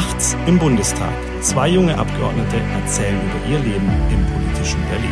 [0.00, 1.12] Nachts im Bundestag.
[1.42, 5.10] Zwei junge Abgeordnete erzählen über ihr Leben im politischen Berlin.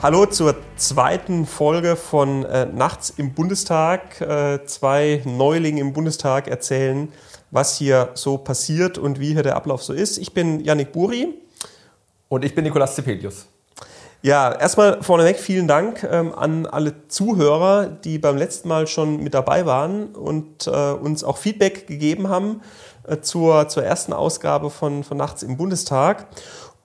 [0.00, 4.18] Hallo zur zweiten Folge von äh, Nachts im Bundestag.
[4.22, 7.12] Äh, zwei Neulinge im Bundestag erzählen,
[7.50, 10.16] was hier so passiert und wie hier der Ablauf so ist.
[10.16, 11.34] Ich bin Yannick Buri.
[12.30, 13.46] Und ich bin Nikolaus Zepelius.
[14.22, 19.32] Ja, erstmal vorneweg vielen Dank ähm, an alle Zuhörer, die beim letzten Mal schon mit
[19.32, 22.60] dabei waren und äh, uns auch Feedback gegeben haben
[23.08, 26.26] äh, zur, zur ersten Ausgabe von, von Nachts im Bundestag.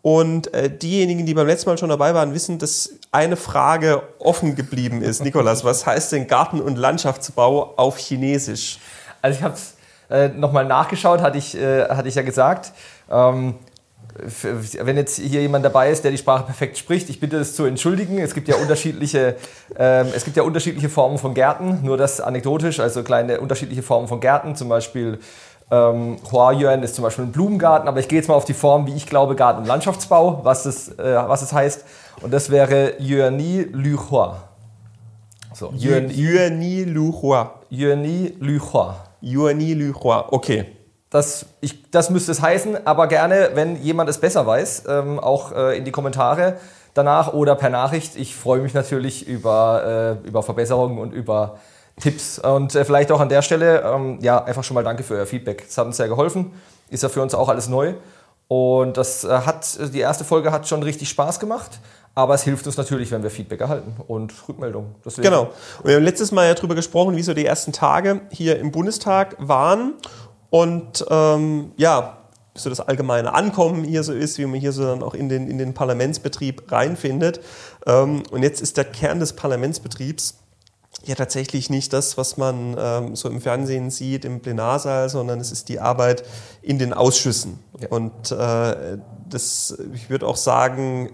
[0.02, 4.56] Und äh, diejenigen, die beim letzten Mal schon dabei waren, wissen, dass eine Frage offen
[4.56, 5.22] geblieben ist.
[5.22, 8.80] Nikolas, was heißt denn Garten- und Landschaftsbau auf Chinesisch?
[9.22, 9.74] Also ich habe es
[10.10, 12.72] äh, nochmal nachgeschaut, hatte ich, äh, hatte ich ja gesagt.
[13.12, 13.56] Ähm,
[14.18, 17.66] wenn jetzt hier jemand dabei ist, der die Sprache perfekt spricht, ich bitte es zu
[17.66, 18.18] entschuldigen.
[18.20, 19.36] Es gibt ja unterschiedliche,
[19.78, 24.08] ähm, es gibt ja unterschiedliche Formen von Gärten, nur das anekdotisch, also kleine unterschiedliche Formen
[24.08, 25.20] von Gärten, zum Beispiel
[25.72, 28.86] ähm, Huayuan ist zum Beispiel ein Blumengarten, aber ich gehe jetzt mal auf die Form,
[28.88, 31.84] wie ich glaube, Garten- und Landschaftsbau, was es, äh, was es heißt.
[32.22, 34.44] Und das wäre Yuani Lu Hua.
[35.54, 37.60] So, Yuani Lu Hua.
[37.70, 38.96] Yuani Lu Hua.
[39.22, 40.75] Yuani Lu Hua, okay.
[41.16, 45.54] Das, ich, das müsste es heißen, aber gerne, wenn jemand es besser weiß, ähm, auch
[45.54, 46.58] äh, in die Kommentare
[46.94, 48.18] danach oder per Nachricht.
[48.18, 51.58] Ich freue mich natürlich über, äh, über Verbesserungen und über
[52.02, 52.38] Tipps.
[52.38, 55.26] Und äh, vielleicht auch an der Stelle, ähm, ja, einfach schon mal danke für euer
[55.26, 55.64] Feedback.
[55.66, 56.52] Es hat uns sehr geholfen.
[56.90, 57.94] Ist ja für uns auch alles neu.
[58.50, 61.80] Und das äh, hat, die erste Folge hat schon richtig Spaß gemacht.
[62.18, 64.96] Aber es hilft uns natürlich, wenn wir Feedback erhalten und Rückmeldungen.
[65.18, 65.50] Genau.
[65.82, 68.72] Und wir haben letztes Mal ja darüber gesprochen, wie so die ersten Tage hier im
[68.72, 69.96] Bundestag waren.
[70.56, 72.16] Und ähm, ja,
[72.54, 75.50] so das allgemeine Ankommen hier so ist, wie man hier so dann auch in den,
[75.50, 77.42] in den Parlamentsbetrieb reinfindet.
[77.86, 80.36] Ähm, und jetzt ist der Kern des Parlamentsbetriebs
[81.04, 85.52] ja tatsächlich nicht das, was man ähm, so im Fernsehen sieht, im Plenarsaal, sondern es
[85.52, 86.24] ist die Arbeit
[86.62, 87.60] in den Ausschüssen.
[87.82, 87.90] Ja.
[87.90, 91.10] Und äh, das, ich würde auch sagen,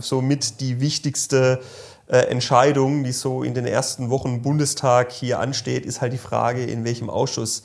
[0.00, 1.60] somit die wichtigste
[2.08, 6.64] äh, Entscheidung, die so in den ersten Wochen Bundestag hier ansteht, ist halt die Frage,
[6.64, 7.62] in welchem Ausschuss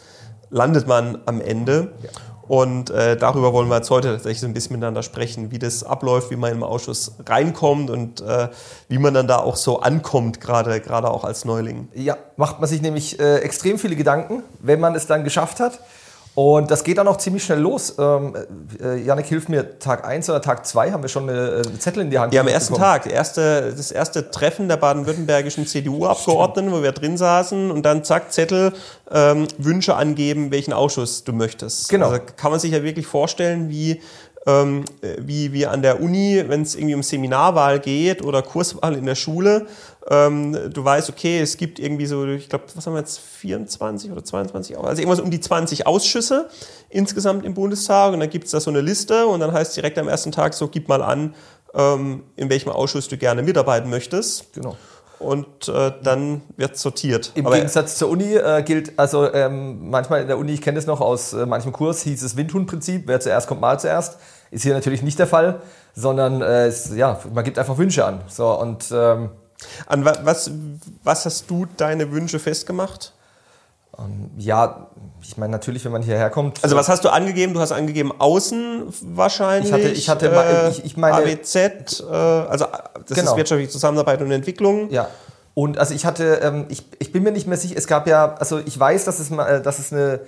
[0.51, 1.93] landet man am Ende.
[2.03, 2.09] Ja.
[2.47, 5.85] Und äh, darüber wollen wir jetzt heute tatsächlich so ein bisschen miteinander sprechen, wie das
[5.85, 8.49] abläuft, wie man im Ausschuss reinkommt und äh,
[8.89, 11.87] wie man dann da auch so ankommt, gerade gerade auch als Neuling.
[11.93, 15.79] Ja, macht man sich nämlich äh, extrem viele Gedanken, wenn man es dann geschafft hat.
[16.33, 17.95] Und das geht dann auch ziemlich schnell los.
[17.99, 18.33] Ähm,
[18.81, 22.03] äh, Janik, hilf mir, Tag 1 oder Tag 2 haben wir schon eine, eine Zettel
[22.03, 22.33] in die Hand.
[22.33, 22.89] Ja, am ersten bekommen.
[22.89, 23.11] Tag.
[23.11, 28.71] Erste, das erste Treffen der baden-württembergischen CDU-Abgeordneten, wo wir drin saßen und dann zack, Zettel,
[29.11, 31.89] ähm, Wünsche angeben, welchen Ausschuss du möchtest.
[31.89, 32.09] Genau.
[32.09, 33.99] Also kann man sich ja wirklich vorstellen, wie
[34.47, 34.85] ähm,
[35.19, 39.15] wie, wie an der Uni, wenn es irgendwie um Seminarwahl geht oder Kurswahl in der
[39.15, 39.67] Schule.
[40.09, 44.11] Ähm, du weißt, okay, es gibt irgendwie so, ich glaube, was haben wir jetzt, 24
[44.11, 46.49] oder 22, also irgendwas um die 20 Ausschüsse
[46.89, 49.99] insgesamt im Bundestag und dann gibt es da so eine Liste und dann heißt direkt
[49.99, 51.35] am ersten Tag so, gib mal an,
[51.75, 54.53] ähm, in welchem Ausschuss du gerne mitarbeiten möchtest.
[54.53, 54.75] Genau
[55.21, 57.31] und äh, dann wird sortiert.
[57.35, 60.75] Im Aber Gegensatz zur Uni äh, gilt, also ähm, manchmal in der Uni, ich kenne
[60.75, 64.17] das noch aus äh, manchem Kurs, hieß es Windhundprinzip, wer zuerst kommt, mal zuerst.
[64.49, 65.61] Ist hier natürlich nicht der Fall,
[65.93, 68.21] sondern äh, es, ja, man gibt einfach Wünsche an.
[68.27, 69.29] So, und, ähm,
[69.87, 70.51] an was,
[71.03, 73.13] was hast du deine Wünsche festgemacht?
[73.97, 74.87] Ähm, ja,
[75.21, 76.63] ich meine natürlich, wenn man hierher kommt.
[76.63, 77.53] Also was hast du angegeben?
[77.53, 79.69] Du hast angegeben Außen wahrscheinlich.
[79.69, 82.65] Ich hatte, ich hatte, äh, ich, ich meine AWZ, äh, also
[83.07, 83.31] das genau.
[83.31, 84.89] ist wirtschaftliche Zusammenarbeit und Entwicklung.
[84.89, 85.07] Ja.
[85.53, 87.75] Und also ich hatte, ähm, ich, ich bin mir nicht mehr sicher.
[87.77, 90.21] Es gab ja, also ich weiß, dass es, äh, dass es eine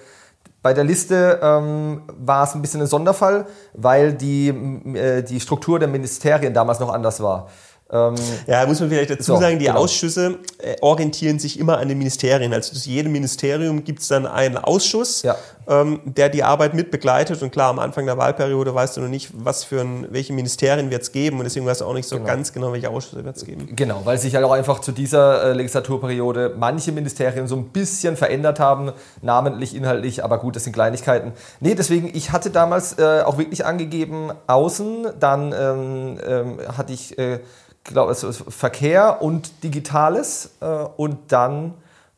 [0.63, 5.77] bei der Liste ähm, war es ein bisschen ein Sonderfall, weil die, äh, die Struktur
[5.77, 7.49] der Ministerien damals noch anders war.
[7.91, 8.15] Ähm,
[8.47, 9.79] ja, muss man vielleicht dazu so, sagen, die genau.
[9.79, 12.53] Ausschüsse äh, orientieren sich immer an den Ministerien.
[12.53, 15.37] Also zu jedem Ministerium gibt es dann einen Ausschuss, ja.
[15.67, 17.41] Ähm, der die Arbeit mit begleitet.
[17.41, 20.89] Und klar, am Anfang der Wahlperiode weißt du noch nicht, was für ein, welche Ministerien
[20.91, 21.37] wird es geben.
[21.37, 22.27] Und deswegen weißt du auch nicht so genau.
[22.27, 23.67] ganz genau, welche Ausschüsse wird es geben.
[23.75, 28.17] Genau, weil sich halt auch einfach zu dieser äh, Legislaturperiode manche Ministerien so ein bisschen
[28.17, 30.23] verändert haben, namentlich, inhaltlich.
[30.23, 31.33] Aber gut, das sind Kleinigkeiten.
[31.59, 37.17] Nee, deswegen, ich hatte damals äh, auch wirklich angegeben, außen, dann ähm, ähm hatte ich...
[37.17, 37.39] Äh,
[37.83, 41.73] glaube, ist Verkehr und Digitales äh, und dann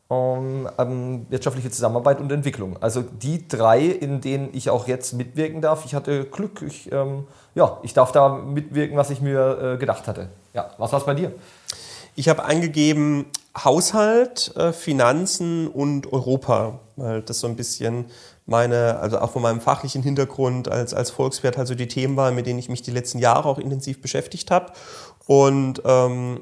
[0.08, 2.76] ähm, ähm, wirtschaftliche Zusammenarbeit und Entwicklung.
[2.80, 5.84] Also die drei, in denen ich auch jetzt mitwirken darf.
[5.84, 7.24] Ich hatte Glück, ich, ähm,
[7.54, 10.28] ja, ich darf da mitwirken, was ich mir äh, gedacht hatte.
[10.54, 11.32] Ja, was war es bei dir?
[12.14, 13.26] Ich habe angegeben
[13.56, 18.06] Haushalt, äh, Finanzen und Europa, weil das so ein bisschen
[18.46, 22.46] meine, also auch von meinem fachlichen Hintergrund als, als Volkswirt also die Themen waren, mit
[22.46, 24.72] denen ich mich die letzten Jahre auch intensiv beschäftigt habe.
[25.26, 26.40] Und ähm,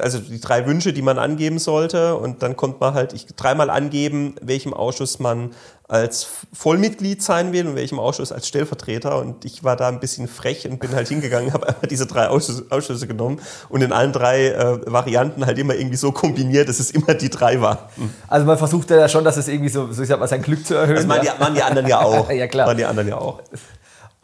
[0.00, 2.16] also die drei Wünsche, die man angeben sollte.
[2.16, 5.50] Und dann konnte man halt ich, dreimal angeben, welchem Ausschuss man
[5.86, 9.18] als Vollmitglied sein will und welchem Ausschuss als Stellvertreter.
[9.18, 12.28] Und ich war da ein bisschen frech und bin halt hingegangen, habe einfach diese drei
[12.28, 16.80] Ausschüsse, Ausschüsse, genommen und in allen drei äh, Varianten halt immer irgendwie so kombiniert, dass
[16.80, 17.90] es immer die drei war.
[18.28, 20.66] Also man versucht ja schon, dass es irgendwie so, so ich sag mal, sein Glück
[20.66, 20.96] zu erhöhen.
[20.96, 21.34] Das waren, ja.
[21.34, 22.30] die, waren die anderen ja auch.
[22.30, 22.66] ja, klar.
[22.66, 23.42] Waren die anderen ja auch.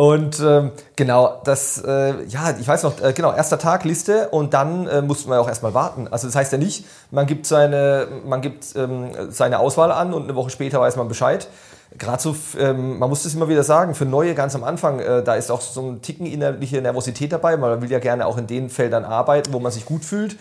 [0.00, 4.54] Und ähm, genau, das, äh, ja, ich weiß noch, äh, genau, erster Tag Liste und
[4.54, 6.08] dann äh, mussten wir auch erstmal warten.
[6.10, 10.22] Also das heißt ja nicht, man gibt seine, man gibt ähm, seine Auswahl an und
[10.22, 11.48] eine Woche später weiß man Bescheid.
[11.98, 15.22] Gerade so, ähm, man muss das immer wieder sagen, für Neue ganz am Anfang, äh,
[15.22, 17.58] da ist auch so ein Ticken innerliche Nervosität dabei.
[17.58, 20.38] Man will ja gerne auch in den Feldern arbeiten, wo man sich gut fühlt.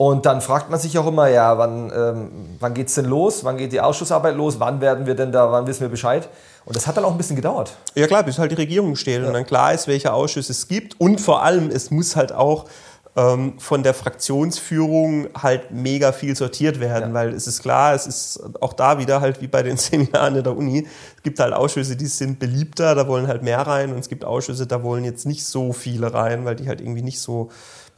[0.00, 3.44] Und dann fragt man sich auch immer, ja, wann, ähm, wann geht's denn los?
[3.44, 4.58] Wann geht die Ausschussarbeit los?
[4.58, 6.26] Wann werden wir denn da, wann wissen wir Bescheid?
[6.64, 7.76] Und das hat dann auch ein bisschen gedauert.
[7.94, 9.28] Ja klar, bis halt die Regierung steht ja.
[9.28, 10.98] und dann klar ist, welche Ausschüsse es gibt.
[10.98, 12.64] Und vor allem, es muss halt auch
[13.14, 17.14] ähm, von der Fraktionsführung halt mega viel sortiert werden, ja.
[17.14, 20.44] weil es ist klar, es ist auch da wieder halt wie bei den Seminaren in
[20.44, 20.86] der Uni.
[21.18, 24.24] Es gibt halt Ausschüsse, die sind beliebter, da wollen halt mehr rein und es gibt
[24.24, 27.50] Ausschüsse, da wollen jetzt nicht so viele rein, weil die halt irgendwie nicht so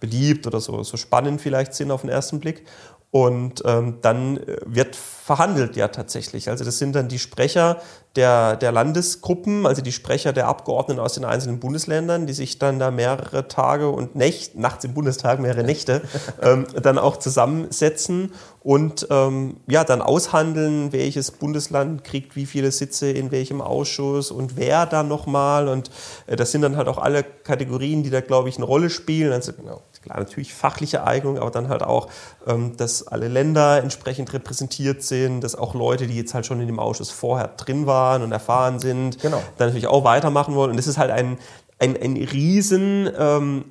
[0.02, 2.64] beliebt oder so, so spannend vielleicht sind auf den ersten Blick.
[3.12, 6.48] Und ähm, dann äh, wird verhandelt ja tatsächlich.
[6.48, 7.76] Also das sind dann die Sprecher
[8.16, 12.78] der, der Landesgruppen, also die Sprecher der Abgeordneten aus den einzelnen Bundesländern, die sich dann
[12.78, 16.00] da mehrere Tage und Nächte, nachts im Bundestag mehrere Nächte,
[16.42, 23.10] ähm, dann auch zusammensetzen und ähm, ja, dann aushandeln, welches Bundesland kriegt wie viele Sitze
[23.10, 25.68] in welchem Ausschuss und wer da nochmal.
[25.68, 25.90] Und
[26.26, 29.32] äh, das sind dann halt auch alle Kategorien, die da, glaube ich, eine Rolle spielen.
[29.32, 32.08] Also genau klar natürlich fachliche Eignung, aber dann halt auch,
[32.46, 36.66] ähm, dass alle Länder entsprechend repräsentiert sind, dass auch Leute, die jetzt halt schon in
[36.66, 39.42] dem Ausschuss vorher drin waren und erfahren sind, genau.
[39.58, 40.70] dann natürlich auch weitermachen wollen.
[40.70, 41.38] Und das ist halt ein,
[41.78, 43.64] ein, ein riesen ähm,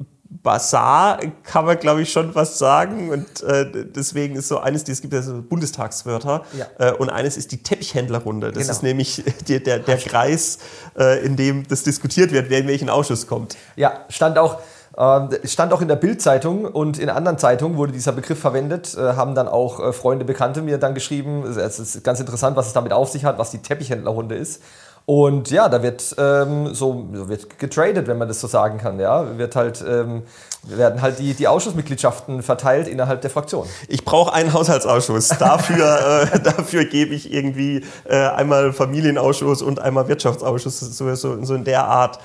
[0.43, 3.09] Bazar kann man, glaube ich, schon was sagen.
[3.09, 6.45] Und äh, deswegen ist so eines, es gibt ja so Bundestagswörter.
[6.57, 6.67] Ja.
[6.79, 8.47] Äh, und eines ist die Teppichhändlerrunde.
[8.51, 8.71] Das genau.
[8.71, 10.59] ist nämlich die, der, der Kreis,
[10.97, 13.57] äh, in dem das diskutiert wird, wer in welchen Ausschuss kommt.
[13.75, 14.59] Ja, stand auch
[14.97, 19.13] ähm, stand auch in der Bildzeitung und in anderen Zeitungen wurde dieser Begriff verwendet, äh,
[19.13, 21.43] haben dann auch äh, Freunde, Bekannte mir dann geschrieben.
[21.43, 24.61] Es ist ganz interessant, was es damit auf sich hat, was die Teppichhändlerrunde ist.
[25.05, 28.99] Und ja, da wird ähm, so wird getradet, wenn man das so sagen kann.
[28.99, 30.23] Ja, wird halt ähm,
[30.63, 33.67] werden halt die, die Ausschussmitgliedschaften verteilt innerhalb der Fraktion.
[33.88, 35.29] Ich brauche einen Haushaltsausschuss.
[35.29, 41.55] Dafür, äh, dafür gebe ich irgendwie äh, einmal Familienausschuss und einmal Wirtschaftsausschuss, so, so, so
[41.55, 42.19] in der Art.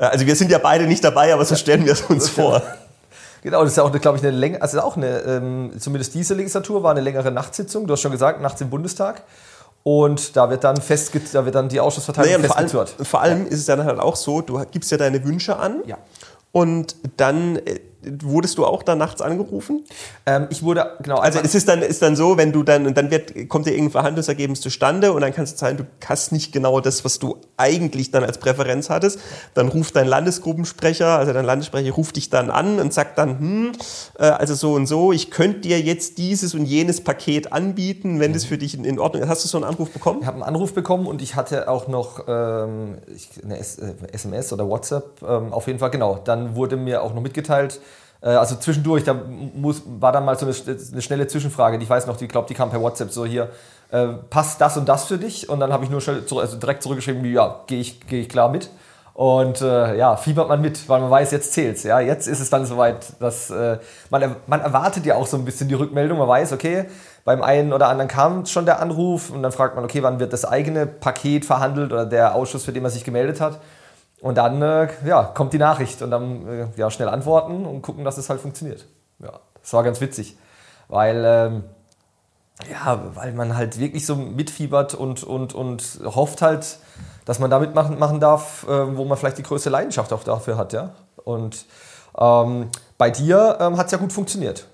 [0.00, 2.62] Äh, also wir sind ja beide nicht dabei, aber so stellen wir es uns vor.
[3.42, 6.34] Genau, das ist ja auch, glaube ich, eine Länge, also auch eine, ähm, zumindest diese
[6.34, 7.86] Legislatur war eine längere Nachtsitzung.
[7.86, 9.22] Du hast schon gesagt, nachts im Bundestag.
[9.82, 13.46] Und da wird dann fest, da wird dann die Ausschussverteilung naja, vor allem, vor allem
[13.46, 15.80] ist es dann halt auch so, du gibst ja deine Wünsche an.
[15.86, 15.96] Ja.
[16.52, 17.80] Und dann äh,
[18.22, 19.84] Wurdest du auch da nachts angerufen?
[20.26, 21.18] Ähm, ich wurde, genau.
[21.18, 23.72] Also es ist dann, ist dann so, wenn du dann, und dann wird, kommt dir
[23.72, 27.36] irgendein Verhandlungsergebnis zustande und dann kannst du sagen, du hast nicht genau das, was du
[27.56, 29.20] eigentlich dann als Präferenz hattest.
[29.54, 33.72] Dann ruft dein Landesgruppensprecher, also dein Landessprecher ruft dich dann an und sagt dann, hm,
[34.18, 38.30] äh, also so und so, ich könnte dir jetzt dieses und jenes Paket anbieten, wenn
[38.30, 38.34] mhm.
[38.34, 39.28] das für dich in, in, Ordnung ist.
[39.28, 40.20] Hast du so einen Anruf bekommen?
[40.20, 42.98] Ich habe einen Anruf bekommen und ich hatte auch noch ähm,
[43.44, 46.18] eine SMS äh, oder WhatsApp, ähm, auf jeden Fall, genau.
[46.24, 47.80] Dann wurde mir auch noch mitgeteilt,
[48.28, 49.14] also zwischendurch, da
[49.54, 50.54] muss, war dann mal so eine,
[50.92, 51.78] eine schnelle Zwischenfrage.
[51.78, 53.48] Ich weiß noch, ich glaube, die kam per WhatsApp so hier,
[53.90, 55.48] äh, passt das und das für dich?
[55.48, 58.50] Und dann habe ich nur schnell, also direkt zurückgeschrieben, ja, gehe ich, geh ich klar
[58.50, 58.70] mit.
[59.14, 61.82] Und äh, ja, fiebert man mit, weil man weiß, jetzt zählt's.
[61.82, 65.44] Ja, jetzt ist es dann soweit, dass äh, man, man erwartet ja auch so ein
[65.44, 66.18] bisschen die Rückmeldung.
[66.18, 66.86] Man weiß, okay,
[67.24, 70.32] beim einen oder anderen kam schon der Anruf und dann fragt man, okay, wann wird
[70.32, 73.60] das eigene Paket verhandelt oder der Ausschuss, für den man sich gemeldet hat.
[74.20, 78.04] Und dann äh, ja, kommt die Nachricht und dann äh, ja, schnell antworten und gucken,
[78.04, 78.86] dass es halt funktioniert.
[79.18, 80.36] Ja, das war ganz witzig,
[80.88, 81.64] weil, ähm,
[82.70, 86.78] ja, weil man halt wirklich so mitfiebert und, und, und hofft halt,
[87.24, 90.58] dass man damit machen, machen darf, äh, wo man vielleicht die größte Leidenschaft auch dafür
[90.58, 90.72] hat.
[90.72, 90.90] Ja?
[91.24, 91.64] Und
[92.18, 94.66] ähm, bei dir ähm, hat es ja gut funktioniert.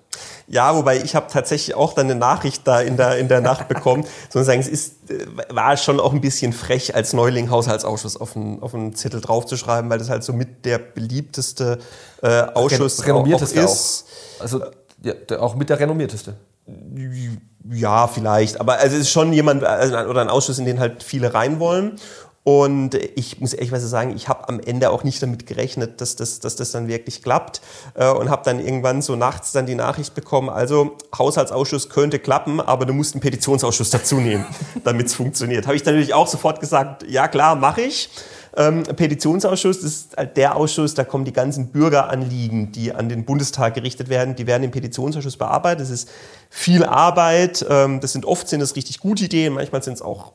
[0.49, 3.69] Ja, wobei ich habe tatsächlich auch dann eine Nachricht da in der, in der Nacht
[3.69, 4.07] bekommen.
[4.29, 8.63] Sozusagen, es ist, äh, war schon auch ein bisschen frech, als Neuling Haushaltsausschuss auf einen,
[8.63, 11.79] auf einen Zettel draufzuschreiben, weil das halt so mit der beliebteste
[12.23, 14.05] äh, Ausschuss renommierteste auch, ist.
[14.39, 14.43] Auch.
[14.43, 14.61] Also
[15.03, 16.37] ja, auch mit der renommierteste.
[17.71, 18.61] Ja, vielleicht.
[18.61, 21.61] Aber also es ist schon jemand also, oder ein Ausschuss, in den halt viele rein
[21.61, 21.97] wollen.
[22.47, 26.39] Und ich muss ehrlicherweise sagen, ich habe am Ende auch nicht damit gerechnet, dass das,
[26.39, 27.61] dass das dann wirklich klappt.
[27.95, 32.61] Äh, und habe dann irgendwann so nachts dann die Nachricht bekommen, also Haushaltsausschuss könnte klappen,
[32.61, 34.47] aber du musst einen Petitionsausschuss dazu nehmen,
[34.85, 35.67] damit es funktioniert.
[35.67, 38.11] Habe ich dann natürlich auch sofort gesagt, ja klar, mache ich.
[38.57, 43.25] Ähm, Petitionsausschuss das ist halt der Ausschuss, da kommen die ganzen Bürgeranliegen, die an den
[43.25, 45.81] Bundestag gerichtet werden, die werden im Petitionsausschuss bearbeitet.
[45.81, 46.09] Das ist
[46.49, 47.67] viel Arbeit.
[47.69, 50.33] Ähm, das sind oft sind das richtig gute Ideen, manchmal sind es auch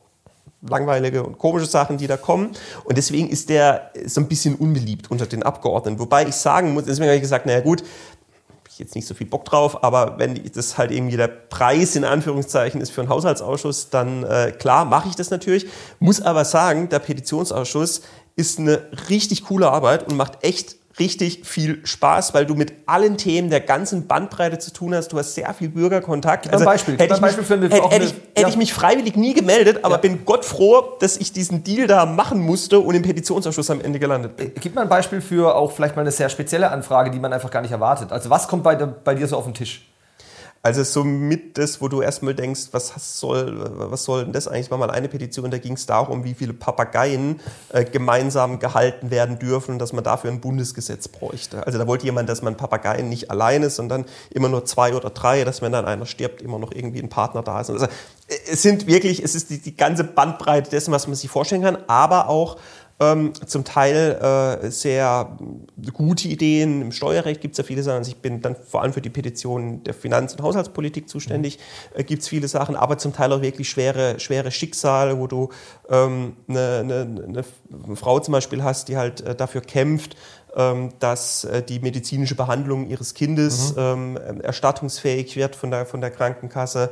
[0.68, 2.50] langweilige und komische Sachen, die da kommen.
[2.84, 5.98] Und deswegen ist der so ein bisschen unbeliebt unter den Abgeordneten.
[5.98, 7.82] Wobei ich sagen muss, deswegen habe ich gesagt, naja gut,
[8.72, 12.04] ich jetzt nicht so viel Bock drauf, aber wenn das halt irgendwie der Preis in
[12.04, 15.66] Anführungszeichen ist für einen Haushaltsausschuss, dann äh, klar mache ich das natürlich.
[15.98, 18.02] Muss aber sagen, der Petitionsausschuss
[18.34, 23.16] ist eine richtig coole Arbeit und macht echt richtig viel Spaß, weil du mit allen
[23.16, 25.12] Themen der ganzen Bandbreite zu tun hast.
[25.12, 26.50] Du hast sehr viel Bürgerkontakt.
[26.50, 26.96] Also, ein Beispiel.
[26.96, 30.00] Hätte, ich, Beispiel mich, hätte, hätte, ich, hätte ich mich freiwillig nie gemeldet, aber ja.
[30.00, 33.98] bin Gott froh, dass ich diesen Deal da machen musste und im Petitionsausschuss am Ende
[33.98, 34.48] gelandet bin.
[34.48, 37.32] Äh, gib mal ein Beispiel für auch vielleicht mal eine sehr spezielle Anfrage, die man
[37.32, 38.12] einfach gar nicht erwartet.
[38.12, 39.91] Also was kommt bei, bei dir so auf den Tisch?
[40.64, 44.70] Also somit das, wo du erstmal denkst, was soll, was soll denn das eigentlich?
[44.70, 47.40] War mal eine Petition, da ging es darum, wie viele Papageien
[47.70, 51.66] äh, gemeinsam gehalten werden dürfen und dass man dafür ein Bundesgesetz bräuchte.
[51.66, 55.42] Also da wollte jemand, dass man Papageien nicht alleine, sondern immer nur zwei oder drei,
[55.42, 57.70] dass wenn dann einer stirbt, immer noch irgendwie ein Partner da ist.
[57.70, 57.88] Also
[58.28, 61.78] es sind wirklich, es ist die, die ganze Bandbreite dessen, was man sich vorstellen kann,
[61.88, 62.56] aber auch
[63.02, 65.36] ähm, zum Teil äh, sehr
[65.92, 66.82] gute Ideen.
[66.82, 67.98] Im Steuerrecht gibt es ja viele Sachen.
[67.98, 71.58] Also ich bin dann vor allem für die Petition der Finanz- und Haushaltspolitik zuständig.
[71.94, 72.00] Mhm.
[72.00, 75.48] Äh, gibt es viele Sachen, aber zum Teil auch wirklich schwere, schwere Schicksale, wo du
[75.88, 77.44] ähm, eine, eine,
[77.88, 80.16] eine Frau zum Beispiel hast, die halt äh, dafür kämpft,
[80.54, 84.16] ähm, dass äh, die medizinische Behandlung ihres Kindes mhm.
[84.18, 86.90] ähm, erstattungsfähig wird von der, von der Krankenkasse.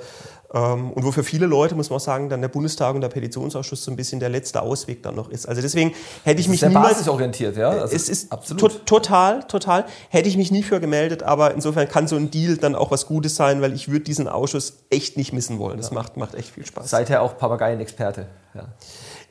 [0.53, 3.09] Ähm, und wo für viele Leute, muss man auch sagen, dann der Bundestag und der
[3.09, 5.49] Petitionsausschuss so ein bisschen der letzte Ausweg dann noch ist.
[5.49, 5.93] Also deswegen
[6.25, 6.95] hätte ich mich sehr niemals...
[6.95, 7.71] basisorientiert, ja?
[7.71, 8.61] Also es ist absolut.
[8.61, 9.85] To total, total.
[10.09, 13.07] Hätte ich mich nie für gemeldet, aber insofern kann so ein Deal dann auch was
[13.07, 15.77] Gutes sein, weil ich würde diesen Ausschuss echt nicht missen wollen.
[15.77, 15.95] Das ja.
[15.95, 16.91] macht, macht echt viel Spaß.
[16.91, 18.27] Seither auch Papageien-Experte.
[18.55, 18.69] Ja.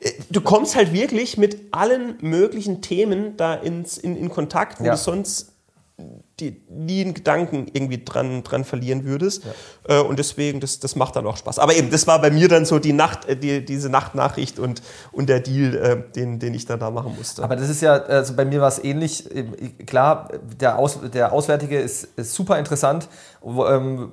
[0.00, 4.84] Äh, du kommst halt wirklich mit allen möglichen Themen da ins, in, in Kontakt, wo
[4.84, 4.92] ja.
[4.92, 5.52] du sonst
[6.40, 9.44] die, nie einen Gedanken irgendwie dran, dran verlieren würdest.
[9.44, 9.50] Ja.
[9.90, 11.58] Äh, und deswegen, das, das macht dann auch Spaß.
[11.58, 14.82] Aber eben, das war bei mir dann so die Nacht, äh, die, diese Nachtnachricht und,
[15.10, 17.42] und der Deal, äh, den, den ich dann da machen musste.
[17.42, 19.28] Aber das ist ja, also bei mir war es ähnlich.
[19.86, 20.28] Klar,
[20.60, 23.08] der, Aus, der Auswärtige ist, ist super interessant.
[23.44, 24.10] Ähm,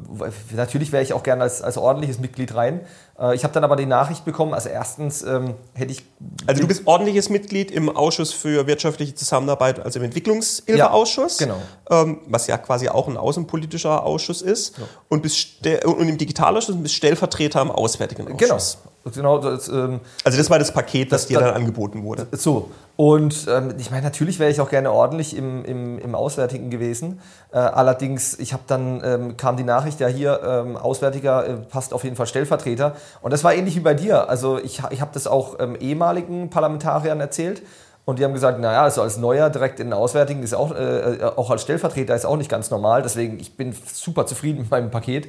[0.56, 2.82] natürlich wäre ich auch gerne als, als ordentliches Mitglied rein.
[3.20, 6.06] Äh, ich habe dann aber die Nachricht bekommen, also erstens ähm, hätte ich...
[6.48, 11.62] Also du bist ordentliches Mitglied im Ausschuss für wirtschaftliche Zusammenarbeit, also im Entwicklungshilfeausschuss, ja, genau.
[11.90, 14.78] ähm, was ja quasi auch ein außenpolitischer Ausschuss ist.
[14.78, 14.86] Ja.
[15.10, 18.78] Und, bist und im Digitalausschuss bist Stellvertreter im Auswärtigen Ausschuss.
[18.82, 18.92] Genau.
[19.14, 22.28] Genau, das, ähm, also das war das Paket, das, das dir dann angeboten wurde.
[22.32, 22.72] So.
[22.96, 27.22] Und ähm, ich meine, natürlich wäre ich auch gerne ordentlich im, im, im Auswärtigen gewesen.
[27.52, 31.94] Äh, allerdings, ich habe dann ähm, kam die Nachricht, ja hier ähm, Auswärtiger äh, passt
[31.94, 32.96] auf jeden Fall Stellvertreter.
[33.22, 34.30] Und das war ähnlich wie bei dir.
[34.30, 37.62] Also ich, ich habe das auch ähm, ehemaligen Parlamentariern erzählt.
[38.08, 41.16] Und die haben gesagt, naja, also als Neuer direkt in den Auswärtigen ist auch, äh,
[41.16, 43.02] äh, auch als Stellvertreter ist auch nicht ganz normal.
[43.02, 45.28] Deswegen, ich bin super zufrieden mit meinem Paket.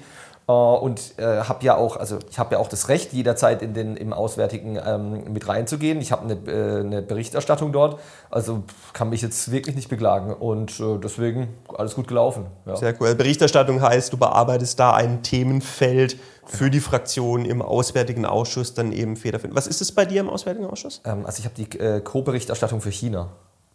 [0.49, 3.75] Äh, und äh, habe ja auch, also ich habe ja auch das Recht, jederzeit in
[3.75, 6.01] den, im Auswärtigen ähm, mit reinzugehen.
[6.01, 8.01] Ich habe eine, äh, eine Berichterstattung dort,
[8.31, 8.65] also
[8.95, 12.47] kann mich jetzt wirklich nicht beklagen und äh, deswegen alles gut gelaufen.
[12.65, 12.77] Ja.
[12.77, 13.15] Sehr cool.
[13.15, 19.17] Berichterstattung heißt, du bearbeitest da ein Themenfeld für die Fraktion im Auswärtigen Ausschuss dann eben
[19.17, 19.55] federführend.
[19.55, 21.03] Was ist es bei dir im Auswärtigen Ausschuss?
[21.05, 23.29] Ähm, also ich habe die äh, Co-Berichterstattung für China.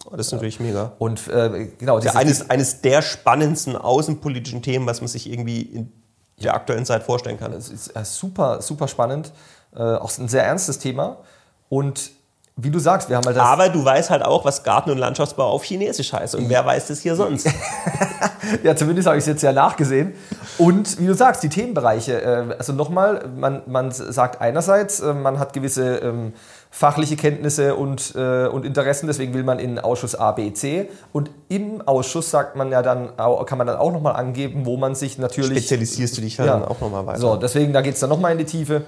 [0.06, 0.94] Oh, das ist natürlich mega.
[0.98, 5.92] Und äh, genau, ja, eines, eines der spannendsten außenpolitischen Themen, was man sich irgendwie in
[6.44, 7.54] der aktuellen Zeit vorstellen kann.
[7.54, 9.32] Es ist äh, super, super spannend.
[9.76, 11.18] Äh, auch ein sehr ernstes Thema.
[11.70, 12.12] Und
[12.56, 13.44] wie du sagst, wir haben halt das.
[13.44, 16.36] Aber du weißt halt auch, was Garten- und Landschaftsbau auf Chinesisch heißt.
[16.36, 17.50] Und wer weiß das hier sonst?
[18.64, 20.14] ja, zumindest habe ich es jetzt ja nachgesehen.
[20.60, 22.22] Und wie du sagst, die Themenbereiche.
[22.22, 26.34] Äh, also nochmal, man, man sagt einerseits, äh, man hat gewisse ähm,
[26.74, 30.90] fachliche Kenntnisse und, äh, und Interessen, deswegen will man in Ausschuss A, B, C.
[31.12, 34.96] Und im Ausschuss sagt man ja dann, kann man dann auch nochmal angeben, wo man
[34.96, 35.60] sich natürlich.
[35.60, 37.20] Spezialisierst du dich ja, dann auch nochmal weiter.
[37.20, 38.82] So, deswegen, da geht es dann nochmal in die Tiefe.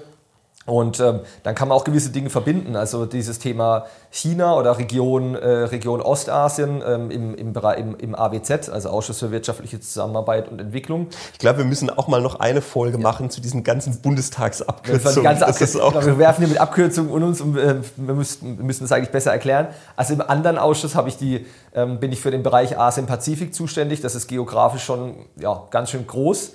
[0.66, 2.74] Und ähm, dann kann man auch gewisse Dinge verbinden.
[2.74, 8.68] Also dieses Thema China oder Region, äh, Region Ostasien ähm, im, im, im, im AWZ,
[8.68, 11.06] also Ausschuss für wirtschaftliche Zusammenarbeit und Entwicklung.
[11.32, 13.02] Ich glaube, wir müssen auch mal noch eine Folge ja.
[13.02, 15.22] machen zu diesen ganzen Bundestagsabkürzungen.
[15.22, 18.64] Ganze Abkürzung, auch wir werfen hier mit Abkürzungen und uns und äh, wir müssen, wir
[18.64, 19.68] müssen das eigentlich besser erklären.
[19.94, 24.00] Also im anderen Ausschuss habe ich die, ähm, bin ich für den Bereich Asien-Pazifik zuständig.
[24.00, 26.52] Das ist geografisch schon ja, ganz schön groß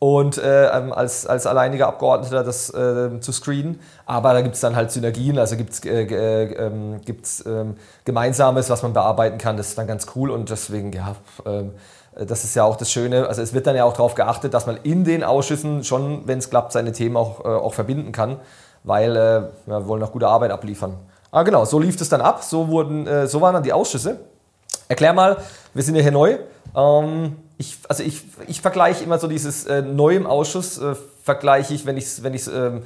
[0.00, 3.80] und äh, ähm, als, als alleiniger Abgeordneter das äh, zu screenen.
[4.06, 7.00] Aber da gibt es dann halt Synergien, also gibt es äh, äh, ähm,
[7.46, 7.76] ähm,
[8.06, 9.58] Gemeinsames, was man bearbeiten kann.
[9.58, 11.14] Das ist dann ganz cool und deswegen, ja,
[12.16, 13.28] das ist ja auch das Schöne.
[13.28, 16.38] Also es wird dann ja auch darauf geachtet, dass man in den Ausschüssen schon, wenn
[16.38, 18.40] es klappt, seine Themen auch, äh, auch verbinden kann,
[18.84, 20.94] weil äh, wir wollen auch gute Arbeit abliefern.
[21.30, 22.42] Ah, genau, so lief es dann ab.
[22.42, 24.18] So, wurden, so waren dann die Ausschüsse.
[24.88, 25.36] Erklär mal,
[25.74, 26.38] wir sind ja hier neu.
[26.74, 31.74] Ähm, ich, also ich, ich vergleiche immer so dieses äh, neu im Ausschuss, äh, vergleiche
[31.74, 32.82] ich, wenn ich es wenn ähm,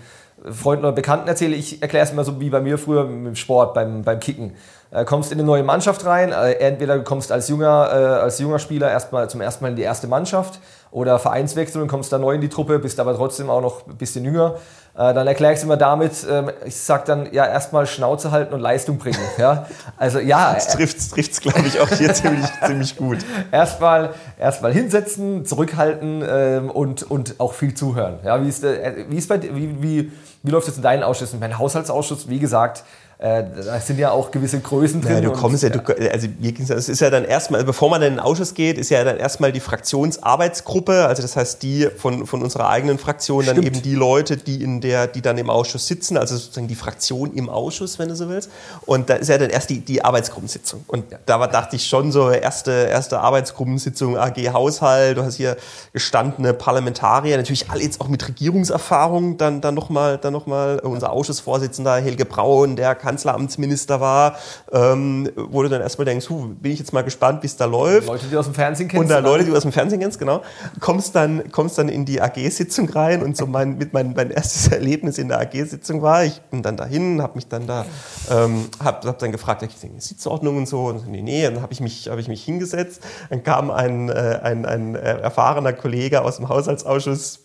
[0.52, 3.72] Freunden oder Bekannten erzähle, ich erkläre es immer so wie bei mir früher dem Sport,
[3.72, 4.54] beim, beim Kicken.
[4.90, 8.40] Äh, kommst in eine neue Mannschaft rein, äh, entweder du kommst als junger, äh, als
[8.40, 10.58] junger Spieler erstmal zum ersten Mal in die erste Mannschaft
[10.90, 13.96] oder Vereinswechsel und kommst da neu in die Truppe, bist aber trotzdem auch noch ein
[13.96, 14.56] bisschen jünger.
[14.96, 18.54] Äh, dann erkläre ich es immer damit, ähm, ich sage dann, ja, erstmal Schnauze halten
[18.54, 19.18] und Leistung bringen.
[19.38, 19.66] Ja?
[19.96, 20.54] Also ja.
[20.54, 23.18] Das trifft es, glaube ich, auch hier ziemlich, ziemlich gut.
[23.50, 28.20] Erstmal erst hinsetzen, zurückhalten ähm, und, und auch viel zuhören.
[28.24, 30.12] Ja, wie, ist, äh, wie, ist bei, wie, wie,
[30.44, 31.40] wie läuft es in deinen Ausschüssen?
[31.40, 32.84] Mein Haushaltsausschuss, wie gesagt,
[33.24, 35.14] äh, da sind ja auch gewisse Größen drin.
[35.14, 35.80] Ja, du kommst ja, du,
[36.12, 36.28] also
[36.74, 39.16] es ist ja dann erstmal, also bevor man in den Ausschuss geht, ist ja dann
[39.16, 43.56] erstmal die Fraktionsarbeitsgruppe, also das heißt die von, von unserer eigenen Fraktion, Stimmt.
[43.56, 46.74] dann eben die Leute, die in der, die dann im Ausschuss sitzen, also sozusagen die
[46.74, 48.50] Fraktion im Ausschuss, wenn du so willst.
[48.84, 50.84] Und da ist ja dann erst die, die Arbeitsgruppensitzung.
[50.86, 51.18] Und ja.
[51.24, 55.56] da war, dachte ich schon so, erste, erste Arbeitsgruppensitzung AG Haushalt, du hast hier
[55.94, 61.10] gestandene Parlamentarier, natürlich alle jetzt auch mit Regierungserfahrung, dann, dann nochmal, dann noch mal unser
[61.10, 64.36] Ausschussvorsitzender Helge Braun, der Kanzleramtsminister war,
[64.72, 67.64] ähm, wo du dann erstmal denkst, huh, bin ich jetzt mal gespannt, wie es da
[67.64, 68.08] läuft.
[68.08, 69.02] Leute, die du aus dem Fernsehen kennst.
[69.02, 70.42] Und da Leute, die du aus dem Fernsehen kennst, genau.
[70.80, 74.68] Kommst dann, kommst dann in die AG-Sitzung rein und so mein, mit mein, mein erstes
[74.68, 77.86] Erlebnis in der AG-Sitzung war, ich bin dann dahin, habe mich dann da,
[78.30, 81.72] ähm, habe hab dann gefragt, ja, die Sitzordnung und so, und nee, nee, dann habe
[81.72, 86.36] ich, mich, hab ich mich hingesetzt, dann kam ein, äh, ein, ein erfahrener Kollege aus
[86.36, 87.44] dem Haushaltsausschuss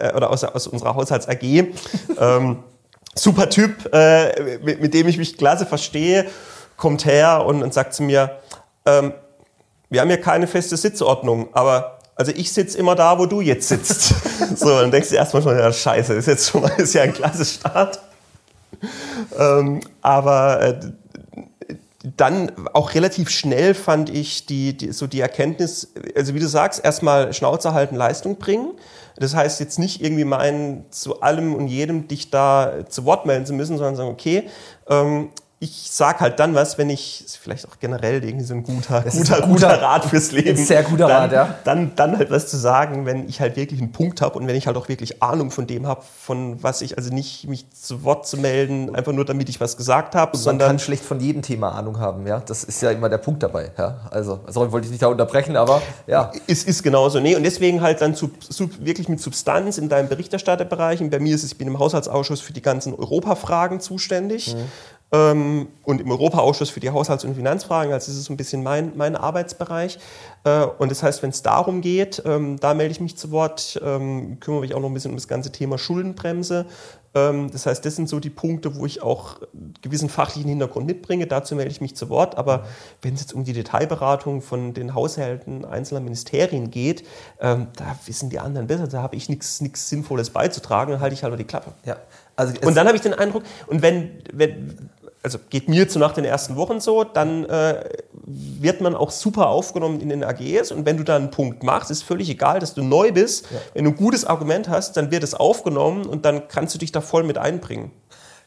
[0.00, 1.42] äh, oder aus, aus unserer Haushalts-AG,
[2.18, 2.58] ähm,
[3.18, 6.26] super Typ, äh, mit, mit, dem ich mich klasse verstehe,
[6.76, 8.38] kommt her und, und sagt zu mir,
[8.84, 9.12] ähm,
[9.88, 13.68] wir haben ja keine feste Sitzordnung, aber also ich sitze immer da, wo du jetzt
[13.68, 14.14] sitzt.
[14.56, 17.12] so, dann denkst du erstmal schon, ja scheiße, ist jetzt schon mal ist ja ein
[17.12, 18.00] klasse Start.
[19.38, 20.80] ähm, aber äh,
[22.16, 26.84] dann auch relativ schnell fand ich die, die, so die Erkenntnis, also wie du sagst,
[26.84, 28.72] erstmal Schnauze halten, Leistung bringen.
[29.16, 33.46] Das heißt jetzt nicht irgendwie meinen, zu allem und jedem dich da zu Wort melden
[33.46, 34.44] zu müssen, sondern sagen, okay,
[34.88, 39.00] ähm, ich sag halt dann was, wenn ich, vielleicht auch generell irgendwie so ein guter,
[39.00, 40.54] guter, ein guter, Rat fürs Leben.
[40.58, 41.54] Sehr guter dann, Rat, ja.
[41.64, 44.54] Dann, dann halt was zu sagen, wenn ich halt wirklich einen Punkt habe und wenn
[44.54, 48.04] ich halt auch wirklich Ahnung von dem habe, von was ich, also nicht mich zu
[48.04, 50.68] Wort zu melden, einfach nur damit ich was gesagt habe, sondern.
[50.68, 52.40] Man kann schlecht von jedem Thema Ahnung haben, ja.
[52.40, 54.00] Das ist ja immer der Punkt dabei, ja.
[54.10, 56.32] Also, sorry, wollte ich nicht da unterbrechen, aber ja.
[56.46, 57.18] Ist, ist genauso.
[57.18, 61.00] Nee, und deswegen halt dann zu, zu, wirklich mit Substanz in deinem Berichterstatterbereich.
[61.00, 64.54] Und bei mir ist es, ich bin im Haushaltsausschuss für die ganzen Europafragen zuständig.
[64.54, 64.66] Mhm
[65.16, 67.92] ähm, und im Europaausschuss für die Haushalts- und Finanzfragen.
[67.92, 69.98] Also das ist so ein bisschen mein, mein Arbeitsbereich.
[70.44, 73.80] Äh, und das heißt, wenn es darum geht, ähm, da melde ich mich zu Wort,
[73.84, 76.66] ähm, kümmere mich auch noch ein bisschen um das ganze Thema Schuldenbremse.
[77.14, 79.40] Ähm, das heißt, das sind so die Punkte, wo ich auch
[79.80, 81.26] gewissen fachlichen Hintergrund mitbringe.
[81.26, 82.36] Dazu melde ich mich zu Wort.
[82.36, 82.66] Aber
[83.00, 87.04] wenn es jetzt um die Detailberatung von den Haushalten einzelner Ministerien geht,
[87.40, 88.86] ähm, da wissen die anderen besser.
[88.86, 90.92] Da habe ich nichts Sinnvolles beizutragen.
[90.92, 91.72] Dann halte ich halt die Klappe.
[91.84, 91.96] Ja.
[92.36, 94.90] Also und dann habe ich den Eindruck, und wenn, wenn,
[95.26, 97.82] also geht mir zu nach den ersten Wochen so, dann äh,
[98.22, 101.90] wird man auch super aufgenommen in den AGs und wenn du da einen Punkt machst,
[101.90, 103.46] ist völlig egal, dass du neu bist.
[103.50, 103.58] Ja.
[103.74, 106.92] Wenn du ein gutes Argument hast, dann wird es aufgenommen und dann kannst du dich
[106.92, 107.90] da voll mit einbringen.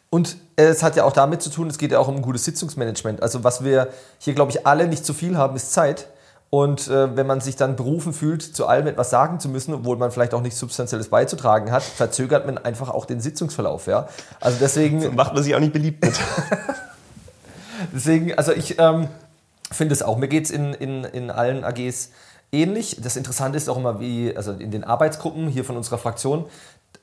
[0.10, 2.46] Und es hat ja auch damit zu tun, es geht ja auch um ein gutes
[2.46, 3.22] Sitzungsmanagement.
[3.22, 6.08] Also was wir hier, glaube ich, alle nicht zu viel haben, ist Zeit.
[6.49, 9.97] Und äh, wenn man sich dann berufen fühlt, zu allem etwas sagen zu müssen, obwohl
[9.97, 13.85] man vielleicht auch nichts Substanzielles beizutragen hat, verzögert man einfach auch den Sitzungsverlauf.
[13.85, 14.07] Ja?
[14.39, 16.19] Also deswegen so macht man sich auch nicht beliebt mit.
[17.93, 19.09] deswegen, also ich ähm,
[19.71, 20.17] finde es auch.
[20.17, 22.09] Mir geht es in, in, in allen AGs
[22.51, 22.97] ähnlich.
[22.99, 26.45] Das Interessante ist auch immer, wie, also in den Arbeitsgruppen hier von unserer Fraktion,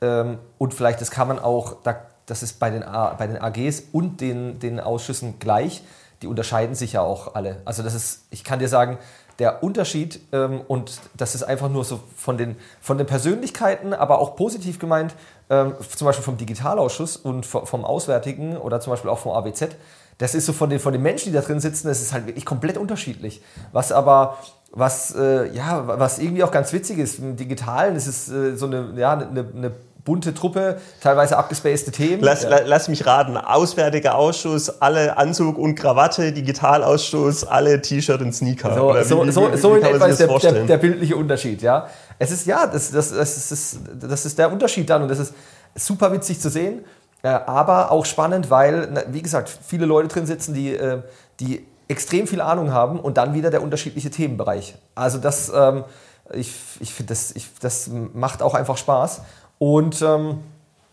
[0.00, 3.85] ähm, und vielleicht, das kann man auch, da, das ist bei den, bei den AGs
[3.92, 5.82] und den, den Ausschüssen gleich,
[6.22, 7.61] die unterscheiden sich ja auch alle.
[7.64, 8.98] Also das ist, ich kann dir sagen,
[9.38, 14.18] der Unterschied, ähm, und das ist einfach nur so von den, von den Persönlichkeiten, aber
[14.18, 15.14] auch positiv gemeint,
[15.51, 19.77] ähm, zum Beispiel vom Digitalausschuss und vom Auswärtigen oder zum Beispiel auch vom AWZ,
[20.18, 22.27] das ist so von den, von den Menschen, die da drin sitzen, das ist halt
[22.27, 23.42] wirklich komplett unterschiedlich.
[23.72, 24.38] Was aber,
[24.72, 28.66] was, äh, ja, was irgendwie auch ganz witzig ist, im Digitalen ist es äh, so
[28.66, 29.72] eine, ja, eine, eine
[30.07, 32.23] bunte Truppe, teilweise abgespacede Themen.
[32.23, 32.61] Lass, ja.
[32.64, 38.75] lass mich raten, Auswärtiger Ausschuss, alle Anzug und Krawatte, Digitalausschuss, alle T-Shirt und Sneaker.
[38.75, 41.61] So, wie, so, wie, so, wie, so in etwa ist der, der, der, bildliche Unterschied,
[41.61, 41.88] ja.
[42.19, 45.35] Es ist, ja, das, das, das, ist, das ist der Unterschied dann und das ist
[45.75, 46.85] super witzig zu sehen,
[47.23, 51.03] äh, aber auch spannend, weil, wie gesagt, viele Leute drin sitzen, die, äh,
[51.40, 54.77] die extrem viel Ahnung haben und dann wieder der unterschiedliche Themenbereich.
[54.95, 55.85] Also das, ähm,
[56.33, 59.23] ich, ich finde, das, das macht auch einfach Spaß.
[59.59, 60.38] Und ähm,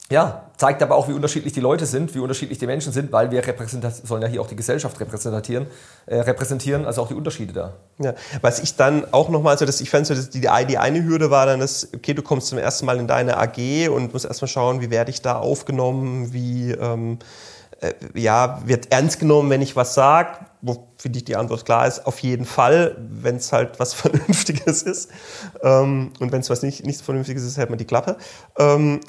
[0.09, 3.31] ja, zeigt aber auch, wie unterschiedlich die Leute sind, wie unterschiedlich die Menschen sind, weil
[3.31, 3.41] wir
[4.03, 5.67] sollen ja hier auch die Gesellschaft repräsentieren,
[6.05, 7.73] äh, repräsentieren, also auch die Unterschiede da.
[7.99, 11.03] Ja, was ich dann auch nochmal, so dass ich fand, so, dass die, die eine
[11.03, 14.25] Hürde war dann, dass, okay, du kommst zum ersten Mal in deine AG und musst
[14.25, 17.17] erstmal schauen, wie werde ich da aufgenommen, wie, ähm,
[17.83, 21.85] äh, ja, wird ernst genommen, wenn ich was sage, wo finde ich die Antwort klar
[21.85, 25.11] ist, auf jeden Fall, wenn es halt was Vernünftiges ist.
[25.61, 28.17] Ähm, und wenn es was nicht, nichts Vernünftiges ist, hält man die Klappe.
[28.57, 29.01] Ähm,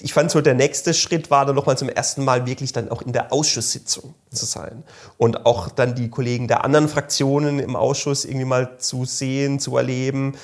[0.00, 3.02] ich fand so, der nächste Schritt war dann nochmal zum ersten Mal wirklich dann auch
[3.02, 4.84] in der Ausschusssitzung zu sein.
[5.18, 9.76] Und auch dann die Kollegen der anderen Fraktionen im Ausschuss irgendwie mal zu sehen, zu
[9.76, 10.34] erleben,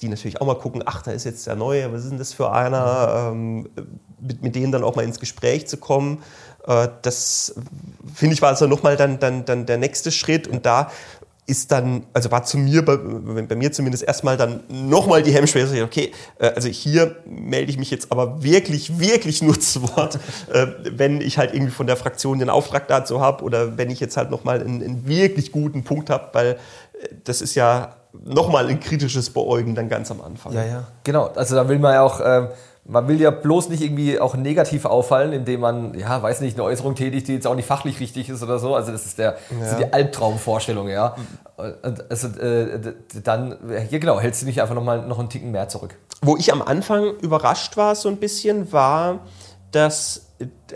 [0.00, 2.32] die natürlich auch mal gucken, ach, da ist jetzt der Neue, was ist denn das
[2.32, 3.30] für einer?
[3.32, 3.68] Ähm,
[4.20, 6.22] mit, mit denen dann auch mal ins Gespräch zu kommen.
[6.66, 7.54] Äh, das
[8.14, 10.48] finde ich war also nochmal dann, dann, dann der nächste Schritt.
[10.48, 10.90] Und da
[11.46, 15.84] ist dann, also war zu mir, bei, bei mir zumindest erstmal dann nochmal die Hemmschwelle,
[15.84, 20.18] okay, äh, also hier melde ich mich jetzt aber wirklich, wirklich nur zu Wort,
[20.50, 24.00] äh, wenn ich halt irgendwie von der Fraktion den Auftrag dazu habe oder wenn ich
[24.00, 26.56] jetzt halt nochmal einen, einen wirklich guten Punkt habe, weil
[27.24, 30.54] das ist ja nochmal ein kritisches Beäugen dann ganz am Anfang.
[30.54, 31.26] Ja, ja, genau.
[31.34, 32.20] Also da will man ja auch...
[32.24, 32.48] Ähm
[32.86, 36.64] man will ja bloß nicht irgendwie auch negativ auffallen, indem man, ja, weiß nicht, eine
[36.64, 38.74] Äußerung tätigt, die jetzt auch nicht fachlich richtig ist oder so.
[38.74, 39.56] Also das ist der, ja.
[39.60, 41.16] das ist die Albtraumvorstellung, ja.
[41.56, 43.56] Also äh, dann,
[43.90, 45.96] ja genau, hältst du nicht einfach noch mal noch einen Ticken mehr zurück.
[46.20, 49.20] Wo ich am Anfang überrascht war so ein bisschen, war,
[49.70, 50.24] dass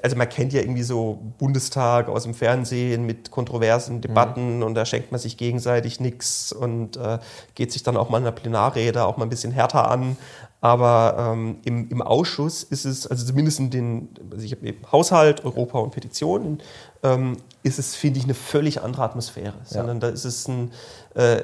[0.02, 4.62] also man kennt ja irgendwie so Bundestag aus dem Fernsehen mit kontroversen Debatten mhm.
[4.62, 7.18] und da schenkt man sich gegenseitig nichts und äh,
[7.54, 10.16] geht sich dann auch mal in der Plenarrede auch mal ein bisschen härter an.
[10.60, 14.90] Aber ähm, im, im Ausschuss ist es, also zumindest in den, also ich habe eben
[14.90, 16.60] Haushalt, Europa und Petitionen,
[17.04, 19.54] ähm, ist es, finde ich, eine völlig andere Atmosphäre.
[19.56, 19.64] Ja.
[19.64, 20.72] Sondern da ist es ein,
[21.14, 21.42] äh,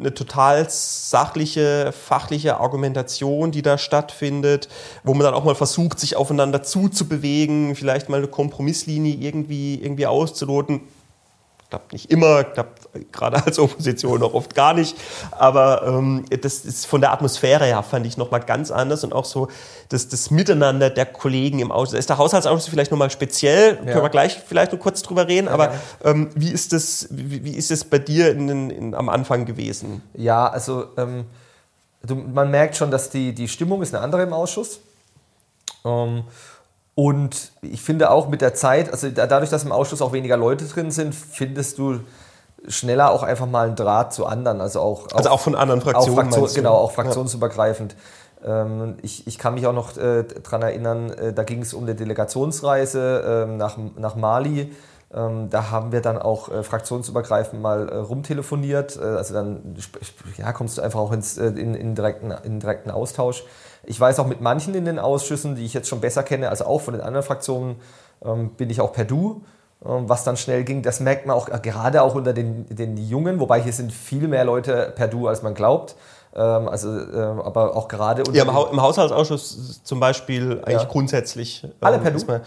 [0.00, 4.68] eine total sachliche, fachliche Argumentation, die da stattfindet,
[5.04, 10.06] wo man dann auch mal versucht, sich aufeinander zuzubewegen, vielleicht mal eine Kompromisslinie irgendwie, irgendwie
[10.06, 10.80] auszuloten
[11.68, 14.96] klappt nicht immer, klappt gerade als Opposition auch oft gar nicht.
[15.32, 19.26] Aber ähm, das ist von der Atmosphäre her, fand ich nochmal ganz anders und auch
[19.26, 19.48] so
[19.90, 21.98] das, das Miteinander der Kollegen im Ausschuss.
[21.98, 23.78] Ist der Haushaltsausschuss vielleicht nochmal speziell?
[23.84, 23.92] Ja.
[23.92, 25.48] Können wir gleich vielleicht nur kurz drüber reden.
[25.48, 29.44] aber ähm, wie, ist das, wie, wie, ist es bei dir in, in, am Anfang
[29.44, 30.02] gewesen?
[30.14, 31.26] Ja, also ähm,
[32.02, 34.80] du, man merkt schon, dass die, die Stimmung ist eine andere im Ausschuss.
[35.84, 36.24] Ähm,
[36.98, 40.64] und ich finde auch mit der Zeit, also dadurch, dass im Ausschuss auch weniger Leute
[40.64, 42.00] drin sind, findest du
[42.66, 44.60] schneller auch einfach mal einen Draht zu anderen.
[44.60, 46.18] Also auch, also auch von anderen Fraktionen.
[46.18, 47.94] Auch Fraktion, genau, auch fraktionsübergreifend.
[48.44, 51.84] Ähm, ich, ich kann mich auch noch äh, daran erinnern, äh, da ging es um
[51.84, 54.72] eine Delegationsreise äh, nach, nach Mali.
[55.14, 58.96] Ähm, da haben wir dann auch äh, fraktionsübergreifend mal äh, rumtelefoniert.
[58.96, 59.76] Äh, also dann
[60.36, 63.44] ja, kommst du einfach auch ins, in, in, direkten, in direkten Austausch.
[63.84, 66.66] Ich weiß auch mit manchen in den Ausschüssen, die ich jetzt schon besser kenne, also
[66.66, 67.76] auch von den anderen Fraktionen,
[68.22, 69.42] ähm, bin ich auch per Du,
[69.84, 70.82] ähm, was dann schnell ging.
[70.82, 74.28] Das merkt man auch äh, gerade auch unter den, den Jungen, wobei hier sind viel
[74.28, 75.96] mehr Leute per Du, als man glaubt.
[76.34, 80.88] Ähm, also, äh, aber auch gerade ja, im, ha im, Haushaltsausschuss zum Beispiel eigentlich ja.
[80.88, 81.66] grundsätzlich.
[81.80, 82.40] Alle per Du?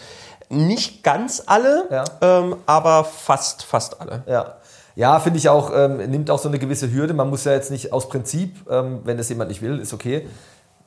[0.51, 2.03] Nicht ganz alle, ja.
[2.21, 4.23] ähm, aber fast, fast alle.
[4.27, 4.55] Ja.
[4.93, 7.13] Ja, finde ich auch, ähm, nimmt auch so eine gewisse Hürde.
[7.13, 10.27] Man muss ja jetzt nicht aus Prinzip, ähm, wenn das jemand nicht will, ist okay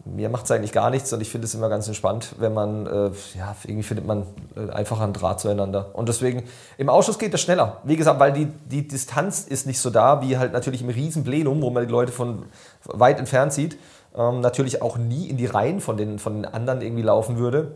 [0.04, 2.86] mir macht es eigentlich gar nichts und ich finde es immer ganz entspannt, wenn man,
[2.86, 4.24] äh, ja, irgendwie findet man
[4.54, 5.90] äh, einfach einen Draht zueinander.
[5.94, 6.44] Und deswegen,
[6.76, 7.80] im Ausschuss geht das schneller.
[7.84, 11.62] Wie gesagt, weil die, die Distanz ist nicht so da, wie halt natürlich im Riesenplenum,
[11.62, 12.44] wo man die Leute von
[12.84, 13.78] weit entfernt sieht,
[14.14, 17.72] ähm, natürlich auch nie in die Reihen von den, von den anderen irgendwie laufen würde.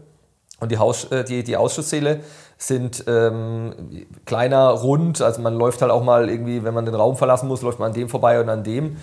[0.61, 2.21] Und die, Haus, äh, die, die Ausschusssäle
[2.57, 7.16] sind ähm, kleiner, rund, also man läuft halt auch mal irgendwie, wenn man den Raum
[7.16, 8.97] verlassen muss, läuft man an dem vorbei und an dem.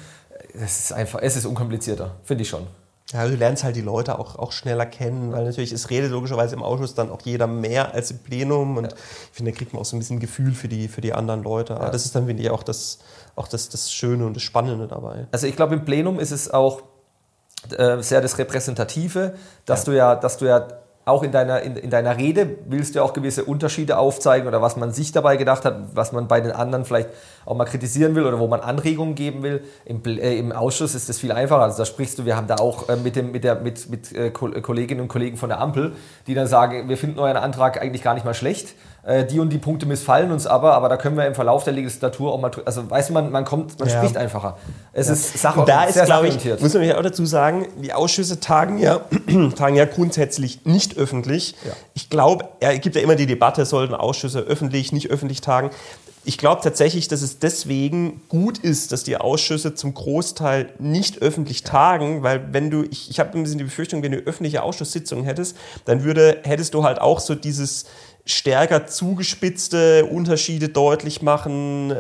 [0.54, 2.68] Es ist einfach, es ist unkomplizierter, finde ich schon.
[3.14, 6.56] Ja, du lernst halt die Leute auch, auch schneller kennen, weil natürlich es redet logischerweise
[6.56, 8.90] im Ausschuss dann auch jeder mehr als im Plenum und ja.
[8.92, 11.44] ich finde, da kriegt man auch so ein bisschen Gefühl für die, für die anderen
[11.44, 11.76] Leute.
[11.76, 11.92] Aber ja.
[11.92, 13.00] das ist dann, finde ich, auch, das,
[13.36, 15.28] auch das, das Schöne und das Spannende dabei.
[15.32, 16.82] Also ich glaube, im Plenum ist es auch
[17.78, 19.92] äh, sehr das Repräsentative, dass ja.
[19.92, 20.68] du ja, dass du ja
[21.06, 24.76] auch in deiner, in, in, deiner Rede willst du auch gewisse Unterschiede aufzeigen oder was
[24.76, 27.10] man sich dabei gedacht hat, was man bei den anderen vielleicht
[27.46, 29.64] auch mal kritisieren will oder wo man Anregungen geben will.
[29.86, 31.62] Im, äh, im Ausschuss ist das viel einfacher.
[31.62, 34.12] Also da sprichst du, wir haben da auch äh, mit, dem, mit, der, mit, mit
[34.14, 35.94] äh, Kolleginnen und Kollegen von der Ampel,
[36.26, 38.74] die dann sagen, wir finden euren Antrag eigentlich gar nicht mal schlecht
[39.06, 41.74] äh, die und die Punkte missfallen uns aber, aber da können wir im Verlauf der
[41.74, 43.98] Legislatur auch mal, also weißt du, man, man kommt, man ja.
[43.98, 44.58] spricht einfacher.
[44.94, 45.14] Es ja.
[45.14, 48.80] ist Sache Da ist, glaube ich, muss man ja auch dazu sagen, die Ausschüsse tagen
[48.80, 49.02] ja,
[49.56, 51.56] tagen ja grundsätzlich nicht öffentlich.
[51.66, 51.74] Ja.
[51.94, 55.70] Ich glaube, es gibt ja immer die Debatte, sollten Ausschüsse öffentlich, nicht öffentlich tagen
[56.28, 61.62] ich glaube tatsächlich, dass es deswegen gut ist, dass die Ausschüsse zum Großteil nicht öffentlich
[61.64, 65.24] tagen, weil wenn du, ich, ich habe ein bisschen die Befürchtung, wenn du öffentliche Ausschusssitzungen
[65.24, 67.86] hättest, dann würde, hättest du halt auch so dieses,
[68.26, 71.94] stärker zugespitzte Unterschiede deutlich machen,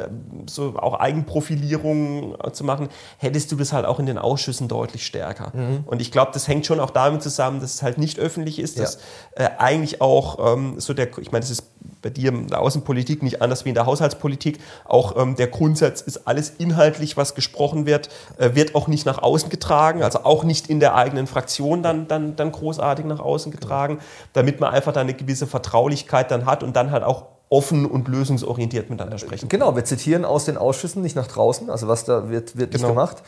[0.48, 5.52] so auch Eigenprofilierung zu machen, hättest du das halt auch in den Ausschüssen deutlich stärker.
[5.56, 5.84] Mhm.
[5.86, 8.80] Und ich glaube, das hängt schon auch damit zusammen, dass es halt nicht öffentlich ist,
[8.80, 8.98] dass
[9.38, 9.46] ja.
[9.46, 11.64] äh, eigentlich auch ähm, so der, ich meine, das ist
[12.06, 14.60] bei dir in der Außenpolitik nicht anders wie in der Haushaltspolitik.
[14.86, 19.24] Auch ähm, der Grundsatz ist alles inhaltlich, was gesprochen wird, äh, wird auch nicht nach
[19.24, 23.52] außen getragen, also auch nicht in der eigenen Fraktion dann, dann, dann großartig nach außen
[23.52, 23.98] getragen,
[24.34, 28.08] damit man einfach da eine gewisse Vertraulichkeit dann hat und dann halt auch offen und
[28.08, 29.50] lösungsorientiert miteinander sprechen.
[29.50, 32.84] Genau, wir zitieren aus den Ausschüssen, nicht nach draußen, also was da wird, wird genau.
[32.84, 33.24] nicht gemacht.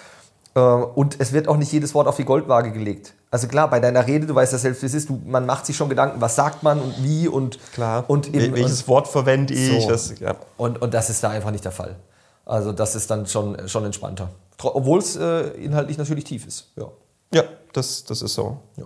[0.58, 3.13] Äh, und es wird auch nicht jedes Wort auf die Goldwaage gelegt.
[3.30, 5.67] Also klar, bei deiner Rede, du weißt ja selbst, wie es ist, du, man macht
[5.67, 8.06] sich schon Gedanken, was sagt man und wie und klar.
[8.08, 9.84] Und eben, welches und, Wort verwende ich.
[9.84, 9.89] So.
[9.89, 10.36] Das, ja.
[10.58, 11.96] und, und das ist da einfach nicht der Fall.
[12.46, 14.30] Also das ist dann schon, schon entspannter.
[14.63, 16.72] Obwohl es äh, inhaltlich natürlich tief ist.
[16.76, 16.89] Ja,
[17.32, 17.43] ja
[17.74, 18.58] das, das ist so.
[18.78, 18.86] Ja.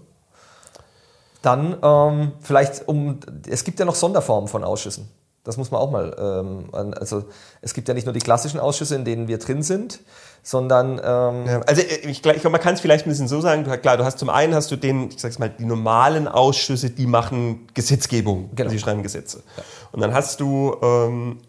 [1.42, 5.08] Dann ähm, vielleicht um, es gibt ja noch Sonderformen von Ausschüssen.
[5.44, 7.24] Das muss man auch mal, ähm, also
[7.62, 10.00] es gibt ja nicht nur die klassischen Ausschüsse, in denen wir drin sind,
[10.44, 13.64] sondern ähm ja, also äh, ich, ich, man kann es vielleicht ein bisschen so sagen.
[13.64, 16.90] Du, klar, du hast zum einen hast du den, ich sag's mal, die normalen Ausschüsse,
[16.90, 18.72] die machen Gesetzgebung, genau.
[18.72, 19.44] die schreiben Gesetze.
[19.58, 19.64] Ja.
[19.92, 21.40] Und dann hast du ähm,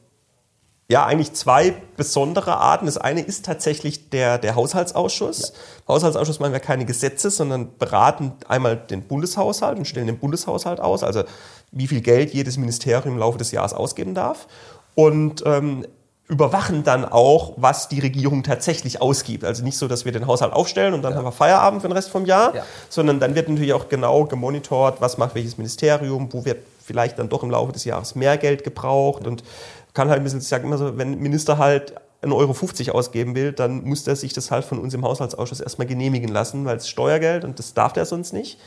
[0.88, 2.86] ja eigentlich zwei besondere Arten.
[2.86, 5.52] Das eine ist tatsächlich der, der Haushaltsausschuss.
[5.54, 5.94] Ja.
[5.94, 11.02] Haushaltsausschuss machen wir keine Gesetze, sondern beraten einmal den Bundeshaushalt und stellen den Bundeshaushalt aus.
[11.02, 11.24] Also
[11.70, 14.46] wie viel Geld jedes Ministerium im Laufe des Jahres ausgeben darf.
[14.94, 15.86] Und ähm,
[16.32, 19.44] überwachen dann auch, was die Regierung tatsächlich ausgibt.
[19.44, 21.18] Also nicht so, dass wir den Haushalt aufstellen und dann ja.
[21.18, 22.64] haben wir Feierabend für den Rest vom Jahr, ja.
[22.88, 27.28] sondern dann wird natürlich auch genau gemonitort, was macht welches Ministerium, wo wird vielleicht dann
[27.28, 29.44] doch im Laufe des Jahres mehr Geld gebraucht und
[29.92, 31.92] kann halt ein bisschen, ich sage immer so, wenn ein Minister halt
[32.22, 35.86] 1,50 Euro ausgeben will, dann muss er sich das halt von uns im Haushaltsausschuss erstmal
[35.86, 38.58] genehmigen lassen, weil es Steuergeld und das darf der sonst nicht.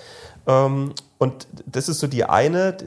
[0.46, 2.78] Ähm, und das ist so die eine,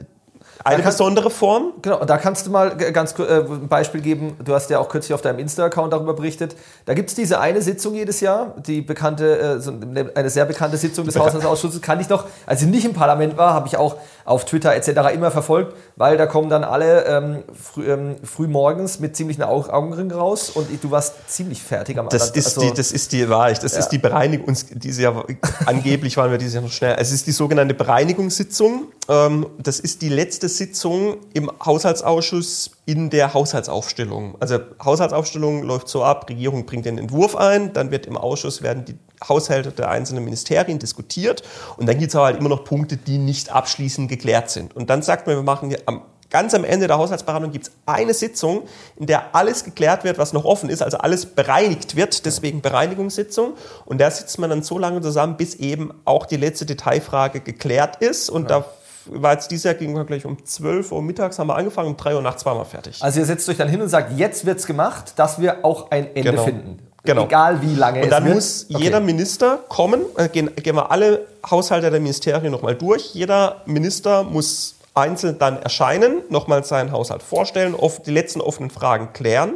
[0.63, 1.73] eine kann, besondere Form?
[1.81, 4.35] Genau, da kannst du mal ganz äh, ein Beispiel geben.
[4.43, 6.55] Du hast ja auch kürzlich auf deinem Insta-Account darüber berichtet.
[6.85, 11.05] Da gibt es diese eine Sitzung jedes Jahr, die bekannte, äh, eine sehr bekannte Sitzung
[11.05, 11.81] des Haushaltsausschusses.
[11.81, 13.95] Kann ich noch, als ich nicht im Parlament war, habe ich auch
[14.29, 15.11] auf Twitter etc.
[15.13, 20.11] immer verfolgt, weil da kommen dann alle ähm, früh, ähm, früh morgens mit ziemlichen Augenringen
[20.11, 23.63] raus und du warst ziemlich fertig am Das ist also, die, das ist die Wahrheit.
[23.63, 23.79] Das ja.
[23.79, 24.55] ist die Bereinigung.
[24.71, 25.25] Diese Jahr,
[25.65, 26.95] angeblich waren wir dieses Jahr noch schnell.
[26.99, 28.91] Es ist die sogenannte Bereinigungssitzung.
[29.07, 34.35] Ähm, das ist die letzte Sitzung im Haushaltsausschuss in der Haushaltsaufstellung.
[34.39, 38.85] Also Haushaltsaufstellung läuft so ab, Regierung bringt den Entwurf ein, dann wird im Ausschuss werden
[38.85, 38.95] die
[39.27, 41.43] Haushalte der einzelnen Ministerien diskutiert
[41.77, 44.75] und dann gibt es aber halt immer noch Punkte, die nicht abschließend geklärt sind.
[44.75, 48.13] Und dann sagt man, wir machen am Ganz am Ende der Haushaltsbehandlung gibt es eine
[48.13, 48.63] Sitzung,
[48.97, 53.53] in der alles geklärt wird, was noch offen ist, also alles bereinigt wird, deswegen Bereinigungssitzung.
[53.85, 57.95] Und da sitzt man dann so lange zusammen, bis eben auch die letzte Detailfrage geklärt
[57.97, 58.29] ist.
[58.29, 58.59] Und ja.
[58.59, 58.65] da
[59.05, 61.97] war jetzt dieses Jahr ging wir gleich um 12 Uhr mittags haben wir angefangen, um
[61.97, 63.01] 3 Uhr nachts waren wir fertig.
[63.01, 66.15] Also ihr setzt euch dann hin und sagt, jetzt wird's gemacht, dass wir auch ein
[66.15, 66.43] Ende genau.
[66.43, 66.88] finden.
[67.03, 67.25] Genau.
[67.25, 68.35] Egal wie lange Und dann wird.
[68.35, 69.05] muss jeder okay.
[69.05, 73.13] Minister kommen, äh, gehen, gehen wir alle Haushalte der Ministerien nochmal durch.
[73.13, 79.13] Jeder Minister muss einzeln dann erscheinen, nochmal seinen Haushalt vorstellen, oft die letzten offenen Fragen
[79.13, 79.53] klären.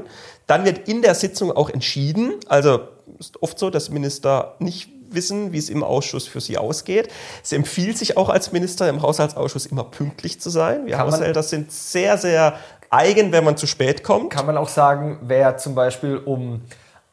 [0.48, 2.82] Dann wird in der Sitzung auch entschieden, also
[3.20, 7.10] ist oft so, dass Minister nicht wissen, wie es im Ausschuss für sie ausgeht.
[7.44, 10.86] Es empfiehlt sich auch als Minister im Haushaltsausschuss immer pünktlich zu sein.
[10.86, 12.56] Wir Haushälter sind sehr, sehr
[12.90, 14.32] eigen, wenn man zu spät kommt.
[14.32, 16.62] Kann man auch sagen, wer zum Beispiel um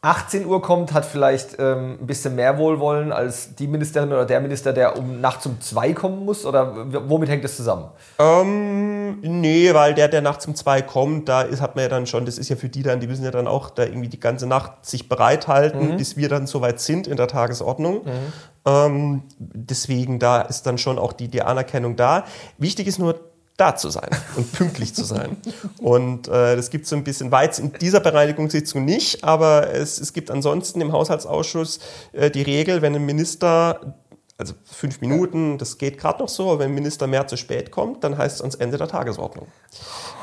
[0.03, 4.41] 18 Uhr kommt, hat vielleicht ähm, ein bisschen mehr Wohlwollen als die Ministerin oder der
[4.41, 6.47] Minister, der um nachts um zwei kommen muss?
[6.47, 6.75] Oder
[7.07, 7.91] womit hängt das zusammen?
[8.19, 12.07] Ähm, nee, weil der, der nachts um zwei kommt, da ist, hat man ja dann
[12.07, 14.21] schon, das ist ja für die dann, die müssen ja dann auch da irgendwie die
[14.21, 15.97] ganze Nacht sich bereithalten, mhm.
[15.99, 18.05] bis wir dann soweit sind in der Tagesordnung.
[18.05, 18.33] Mhm.
[18.65, 22.25] Ähm, deswegen, da ist dann schon auch die, die Anerkennung da.
[22.57, 23.21] Wichtig ist nur,
[23.61, 25.37] da zu sein und pünktlich zu sein.
[25.79, 30.13] Und äh, das gibt so ein bisschen weit in dieser Bereinigungssitzung nicht, aber es, es
[30.13, 31.81] gibt ansonsten im Haushaltsausschuss
[32.13, 33.97] äh, die Regel, wenn ein Minister
[34.41, 37.71] also fünf Minuten, das geht gerade noch so, aber wenn ein Minister mehr zu spät
[37.71, 39.47] kommt, dann heißt es ans Ende der Tagesordnung.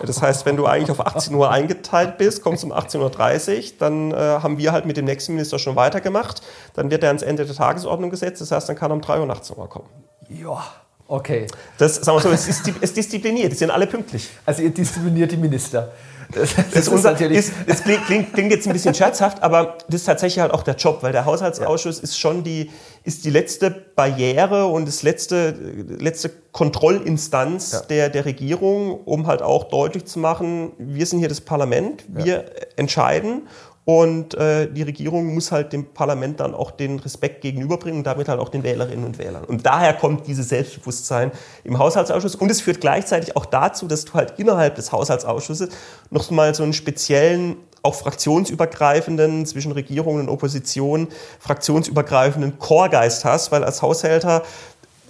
[0.03, 4.11] Das heißt, wenn du eigentlich auf 18 Uhr eingeteilt bist, kommst um 18.30 Uhr, dann
[4.11, 6.41] äh, haben wir halt mit dem nächsten Minister schon weitergemacht.
[6.73, 9.19] Dann wird er ans Ende der Tagesordnung gesetzt, das heißt, dann kann er um 3
[9.19, 9.87] Uhr nachts nochmal kommen.
[10.29, 10.65] Ja.
[11.07, 11.47] Okay.
[11.77, 14.29] Das, sagen wir so, es ist, es diszipliniert, die sind alle pünktlich.
[14.45, 15.91] Also ihr diszipliniert die Minister.
[16.33, 20.01] Das, das, ist unser, ist, das klingt, klingt, klingt, jetzt ein bisschen scherzhaft, aber das
[20.01, 22.03] ist tatsächlich halt auch der Job, weil der Haushaltsausschuss ja.
[22.03, 22.69] ist schon die,
[23.05, 27.79] ist die letzte Barriere und das letzte, letzte Kontrollinstanz ja.
[27.81, 32.25] der, der Regierung, um halt auch deutlich zu machen, wir sind hier das Parlament, wir
[32.25, 32.43] ja.
[32.75, 33.43] entscheiden
[33.89, 38.27] und äh, die Regierung muss halt dem Parlament dann auch den Respekt gegenüberbringen und damit
[38.27, 39.45] halt auch den Wählerinnen und Wählern.
[39.45, 41.31] Und daher kommt dieses Selbstbewusstsein
[41.63, 42.35] im Haushaltsausschuss.
[42.35, 45.69] Und es führt gleichzeitig auch dazu, dass du halt innerhalb des Haushaltsausschusses
[46.09, 51.07] noch mal so einen speziellen auch fraktionsübergreifenden, zwischen Regierung und Opposition,
[51.39, 54.43] fraktionsübergreifenden Chorgeist hast, weil als Haushälter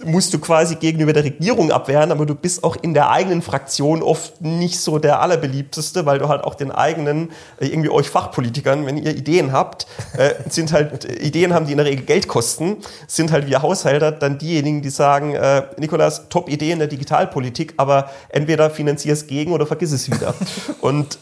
[0.04, 4.02] musst du quasi gegenüber der Regierung abwehren, aber du bist auch in der eigenen Fraktion
[4.02, 7.30] oft nicht so der allerbeliebteste, weil du halt auch den eigenen,
[7.60, 11.78] äh, irgendwie euch Fachpolitikern, wenn ihr Ideen habt, äh, sind halt Ideen haben, die in
[11.78, 16.48] der Regel Geld kosten, sind halt wir Haushalter dann diejenigen, die sagen, äh, Nikolas, top
[16.48, 20.34] Idee in der Digitalpolitik, aber entweder finanzier es gegen oder vergiss es wieder.
[20.80, 21.18] Und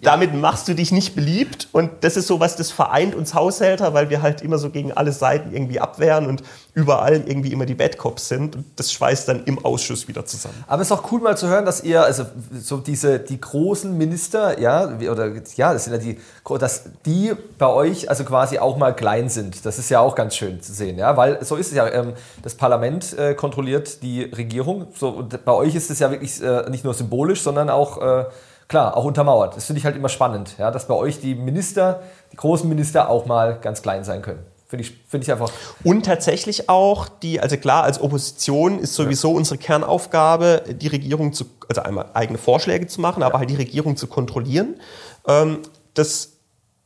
[0.00, 3.94] damit machst du dich nicht beliebt und das ist so was, das vereint uns Haushälter,
[3.94, 6.42] weil wir halt immer so gegen alle Seiten irgendwie abwehren und
[6.74, 10.62] überall irgendwie immer die Bad Cops sind und das schweißt dann im Ausschuss wieder zusammen.
[10.66, 13.96] Aber es ist auch cool mal zu hören, dass ihr, also so diese, die großen
[13.96, 16.18] Minister, ja, oder ja, das sind ja die,
[16.58, 19.66] dass die bei euch also quasi auch mal klein sind.
[19.66, 22.12] Das ist ja auch ganz schön zu sehen, ja, weil so ist es ja, ähm,
[22.42, 26.70] das Parlament äh, kontrolliert die Regierung, so, und bei euch ist es ja wirklich äh,
[26.70, 28.24] nicht nur symbolisch, sondern auch äh,
[28.68, 29.56] klar, auch untermauert.
[29.56, 32.00] Das finde ich halt immer spannend, ja, dass bei euch die Minister,
[32.32, 34.44] die großen Minister auch mal ganz klein sein können.
[34.68, 35.50] Finde ich, find ich einfach.
[35.82, 39.36] Und tatsächlich auch die, also klar, als Opposition ist sowieso ja.
[39.38, 43.26] unsere Kernaufgabe, die Regierung zu, also einmal eigene Vorschläge zu machen, ja.
[43.26, 44.78] aber halt die Regierung zu kontrollieren.
[45.26, 45.60] Ähm,
[45.94, 46.34] das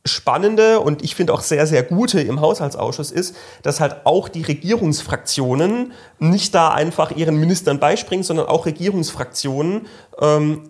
[0.05, 4.41] Spannende und ich finde auch sehr, sehr gute im Haushaltsausschuss ist, dass halt auch die
[4.41, 9.87] Regierungsfraktionen nicht da einfach ihren Ministern beispringen, sondern auch Regierungsfraktionen
[10.19, 10.69] ähm,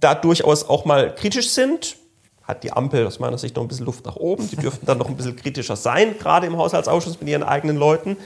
[0.00, 1.96] da durchaus auch mal kritisch sind.
[2.42, 4.48] Hat die Ampel aus meiner Sicht noch ein bisschen Luft nach oben.
[4.48, 8.16] Die dürften dann noch ein bisschen kritischer sein, gerade im Haushaltsausschuss mit ihren eigenen Leuten.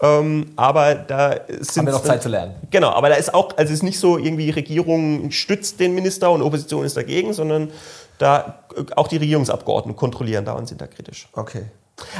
[0.00, 1.78] Ähm, aber da sind.
[1.78, 2.54] Haben wir noch Zeit zu lernen.
[2.70, 6.30] Genau, aber da ist auch, also es ist nicht so irgendwie, Regierung stützt den Minister
[6.30, 7.70] und Opposition ist dagegen, sondern
[8.18, 8.60] da
[8.94, 11.28] auch die Regierungsabgeordneten kontrollieren da und sind da kritisch.
[11.32, 11.64] Okay.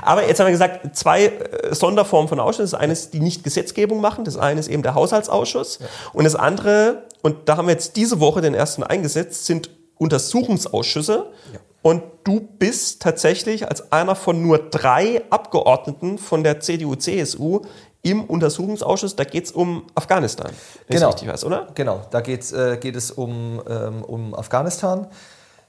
[0.02, 2.72] Aber jetzt haben wir gesagt, zwei äh, Sonderformen von Ausschüssen.
[2.72, 4.24] Das eine ist, die nicht Gesetzgebung machen.
[4.24, 5.78] Das eine ist eben der Haushaltsausschuss.
[5.80, 5.86] Ja.
[6.12, 11.26] Und das andere, und da haben wir jetzt diese Woche den ersten eingesetzt, sind Untersuchungsausschüsse.
[11.52, 11.60] Ja.
[11.82, 17.60] Und du bist tatsächlich als einer von nur drei Abgeordneten von der CDU-CSU
[18.02, 19.14] im Untersuchungsausschuss.
[19.14, 20.50] Da geht es um Afghanistan.
[20.88, 21.10] Genau.
[21.10, 21.68] Richtig weiß, oder?
[21.74, 25.06] Genau, da geht's, äh, geht es um, ähm, um Afghanistan.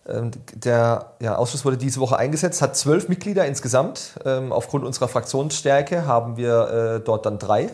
[0.08, 4.20] Ähm, der ja, Ausschuss wurde diese Woche eingesetzt, hat zwölf Mitglieder insgesamt.
[4.26, 7.70] Ähm, aufgrund unserer Fraktionsstärke haben wir äh, dort dann drei.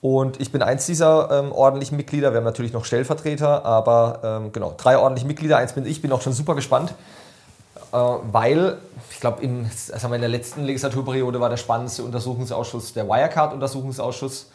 [0.00, 2.32] Und ich bin eins dieser ähm, ordentlichen Mitglieder.
[2.32, 5.56] Wir haben natürlich noch Stellvertreter, aber genau, drei ordentliche Mitglieder.
[5.56, 6.94] Eins bin ich, bin auch schon super gespannt,
[7.92, 8.76] äh, weil
[9.10, 9.48] ich glaube,
[9.92, 14.50] also in der letzten Legislaturperiode war der spannendste Untersuchungsausschuss der Wirecard-Untersuchungsausschuss.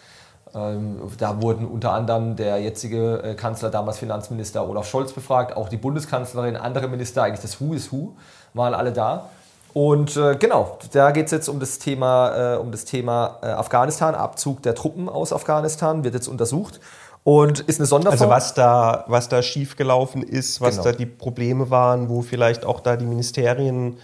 [0.54, 5.70] Ähm, da wurden unter anderem der jetzige äh, Kanzler, damals Finanzminister Olaf Scholz befragt, auch
[5.70, 8.14] die Bundeskanzlerin, andere Minister, eigentlich das Who is Who,
[8.54, 9.30] waren alle da.
[9.74, 13.48] Und äh, genau, da geht es jetzt um das Thema, äh, um das Thema äh,
[13.48, 16.82] Afghanistan, Abzug der Truppen aus Afghanistan, wird jetzt untersucht.
[17.24, 18.14] Und ist eine Sonderform.
[18.14, 20.86] Also was da, was da schiefgelaufen ist, was genau.
[20.86, 23.98] da die Probleme waren, wo vielleicht auch da die Ministerien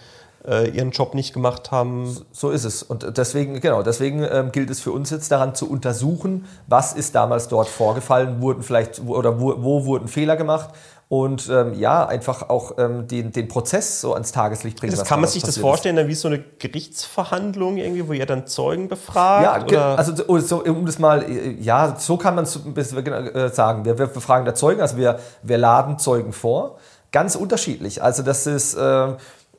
[0.48, 2.16] äh, ihren Job nicht gemacht haben.
[2.32, 2.82] So ist es.
[2.82, 7.14] Und deswegen, genau, deswegen ähm, gilt es für uns jetzt daran zu untersuchen, was ist
[7.14, 10.70] damals dort vorgefallen, wurden vielleicht oder wo, wo wurden Fehler gemacht
[11.08, 14.94] und ähm, ja, einfach auch ähm, den, den Prozess so ans Tageslicht bringen.
[14.94, 18.46] Das kann man sich das vorstellen, dann wie so eine Gerichtsverhandlung irgendwie, wo ihr dann
[18.46, 19.72] Zeugen befragt?
[19.72, 19.98] Ja, oder?
[19.98, 23.86] also so, um das mal, äh, ja, so kann man es äh, sagen.
[23.86, 26.76] Wir, wir befragen da Zeugen, also wir, wir laden Zeugen vor.
[27.10, 28.02] Ganz unterschiedlich.
[28.02, 29.08] Also das ist, äh,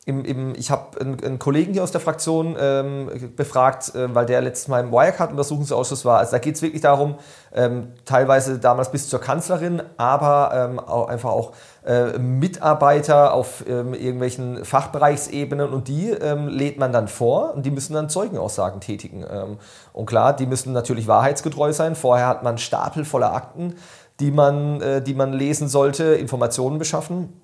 [0.10, 4.26] im, im, ich habe einen, einen, Kollegen hier aus der Fraktion ähm, befragt, äh, weil
[4.26, 6.18] der letztes Mal im Wirecard-Untersuchungsausschuss war.
[6.18, 7.16] Also da geht es wirklich darum,
[7.54, 11.54] ähm, teilweise damals bis zur Kanzlerin, aber ähm, auch einfach auch
[11.86, 17.72] äh, Mitarbeiter auf ähm, irgendwelchen Fachbereichsebenen und die ähm, lädt man dann vor und die
[17.72, 19.24] müssen dann Zeugenaussagen tätigen.
[19.30, 19.58] Ähm,
[19.94, 21.96] und klar, die müssen natürlich wahrheitsgetreu sein.
[21.96, 23.76] Vorher hat man Stapel voller Akten,
[24.20, 27.40] die man, äh, die man lesen sollte, Informationen beschaffen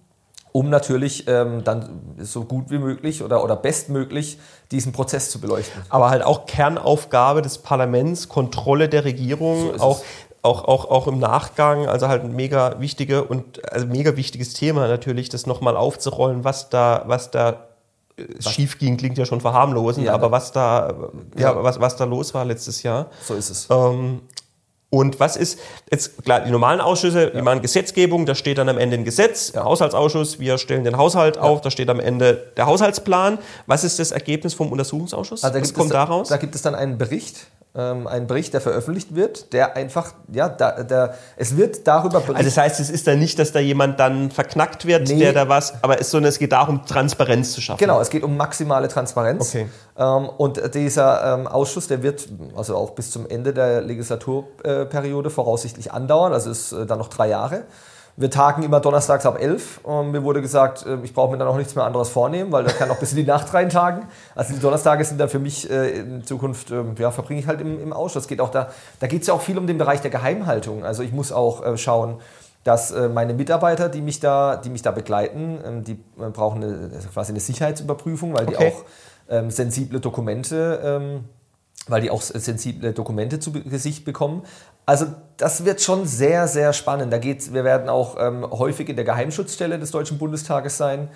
[0.56, 4.40] um natürlich ähm, dann so gut wie möglich oder, oder bestmöglich
[4.72, 5.82] diesen Prozess zu beleuchten.
[5.90, 10.04] Aber halt auch Kernaufgabe des Parlaments, Kontrolle der Regierung, so auch,
[10.44, 14.88] auch, auch, auch im Nachgang, also halt ein mega wichtige und also mega wichtiges Thema
[14.88, 17.66] natürlich, das nochmal aufzurollen, was da, was da
[18.16, 18.54] äh, was?
[18.54, 22.06] schief ging, klingt ja schon verharmlosend, ja, aber was da, ja, ja, was, was da
[22.06, 23.08] los war letztes Jahr.
[23.28, 23.68] So ist es.
[23.70, 24.22] Ähm,
[24.90, 25.60] Und was ist
[25.92, 29.52] jetzt klar, die normalen Ausschüsse, die machen Gesetzgebung, da steht dann am Ende ein Gesetz,
[29.52, 33.40] der Haushaltsausschuss, wir stellen den Haushalt auf, da steht am Ende der Haushaltsplan.
[33.66, 35.44] Was ist das Ergebnis vom Untersuchungsausschuss?
[35.44, 36.30] Also da was kommt es, daraus?
[36.30, 37.48] Da gibt es dann einen Bericht,
[37.78, 42.38] ähm, einen Bericht, der veröffentlicht wird, der einfach, ja, da, da, es wird darüber berichtet.
[42.38, 45.20] also das heißt, es ist da nicht, dass da jemand dann verknackt wird, Nee.
[45.20, 47.80] der da was, aber es, sondern es geht darum, Transparenz zu schaffen.
[47.80, 49.50] Genau, es geht um maximale Transparenz.
[49.50, 49.68] Okay.
[49.98, 55.92] Ähm, und dieser ähm, Ausschuss, der wird also auch bis zum Ende der Legislaturperiode voraussichtlich
[55.92, 57.64] andauern, also ist äh, dann noch drei Jahre.
[58.18, 61.50] Wir tagen immer donnerstags ab 11 und mir wurde gesagt, äh, ich brauche mir dann
[61.50, 64.06] auch nichts mehr anderes vornehmen, weil da kann auch bis in die Nacht reintagen.
[64.36, 67.60] Also die Donnerstage sind dann für mich äh, in Zukunft, ähm, ja, verbringe ich halt
[67.60, 68.28] im, im Ausschuss.
[68.28, 70.86] Geht auch da, da geht es ja auch viel um den Bereich der Geheimhaltung.
[70.86, 72.22] Also ich muss auch äh, schauen,
[72.64, 77.32] dass meine Mitarbeiter, die mich da, die mich da begleiten, ähm, die brauchen eine, quasi
[77.32, 78.74] eine Sicherheitsüberprüfung, weil die Okay.
[78.74, 78.86] auch
[79.30, 81.26] ähm, sensible Dokumente, ähm,
[81.88, 84.44] weil die auch sensible Dokumente zu Gesicht bekommen.
[84.86, 85.08] Also
[85.38, 87.12] das wird schon sehr, sehr spannend.
[87.12, 91.10] Da geht's, wir werden auch ähm, häufig in der Geheimschutzstelle des Deutschen Bundestages sein,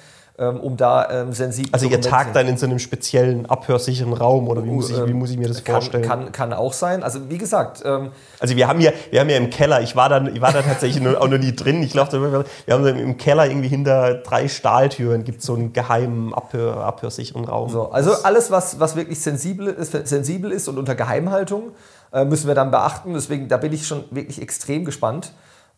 [0.46, 4.64] um da ähm, sensible Also ihr tagt dann in so einem speziellen abhörsicheren Raum oder
[4.64, 6.04] wie muss ich, wie muss ich mir das Ähm, kann, vorstellen?
[6.04, 7.04] Kann, kann auch sein.
[7.04, 10.10] Also wie gesagt, ähm, Also wir haben ja, wir haben ja im Keller, ich war
[10.10, 11.84] dann, ich war da tatsächlich auch noch nie drin.
[11.84, 16.78] Ich glaube, wir haben im Keller irgendwie hinter drei Stahltüren gibt so einen geheimen Abhör,
[16.78, 17.70] abhörsicheren Raum.
[17.70, 21.72] So, also alles, was, was wirklich sensibel ist, sensibel ist und unter Geheimhaltung,
[22.14, 23.14] äh, müssen wir dann beachten.
[23.14, 25.34] Deswegen, da bin ich schon wirklich extrem gespannt.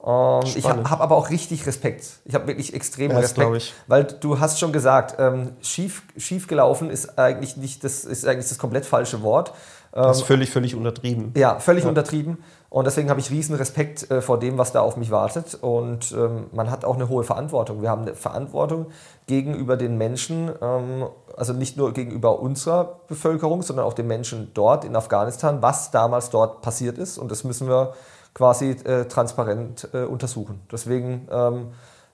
[0.06, 2.06] Ähm, ich habe aber auch richtig Respekt.
[2.26, 3.20] Ich habe wirklich extrem Ja.
[3.20, 8.26] Respekt, weil du hast schon gesagt, ähm, schief, schief gelaufen ist eigentlich nicht das ist
[8.26, 9.54] eigentlich das komplett falsche Wort.
[9.92, 11.34] das ist völlig, völlig untertrieben.
[11.36, 12.38] Ja, völlig untertrieben.
[12.70, 15.56] Und deswegen habe ich riesen Respekt äh, vor dem, was da auf mich wartet.
[15.56, 17.82] Und ähm, man hat auch eine hohe Verantwortung.
[17.82, 18.86] Wir haben eine Verantwortung
[19.28, 24.86] gegenüber den Menschen, ähm, also nicht nur gegenüber unserer Bevölkerung, sondern auch den Menschen dort
[24.86, 27.18] in Afghanistan, was damals dort passiert ist.
[27.18, 27.94] Und das müssen wir
[28.34, 30.62] quasi äh, transparent äh, untersuchen.
[30.72, 31.68] Deswegen ähm,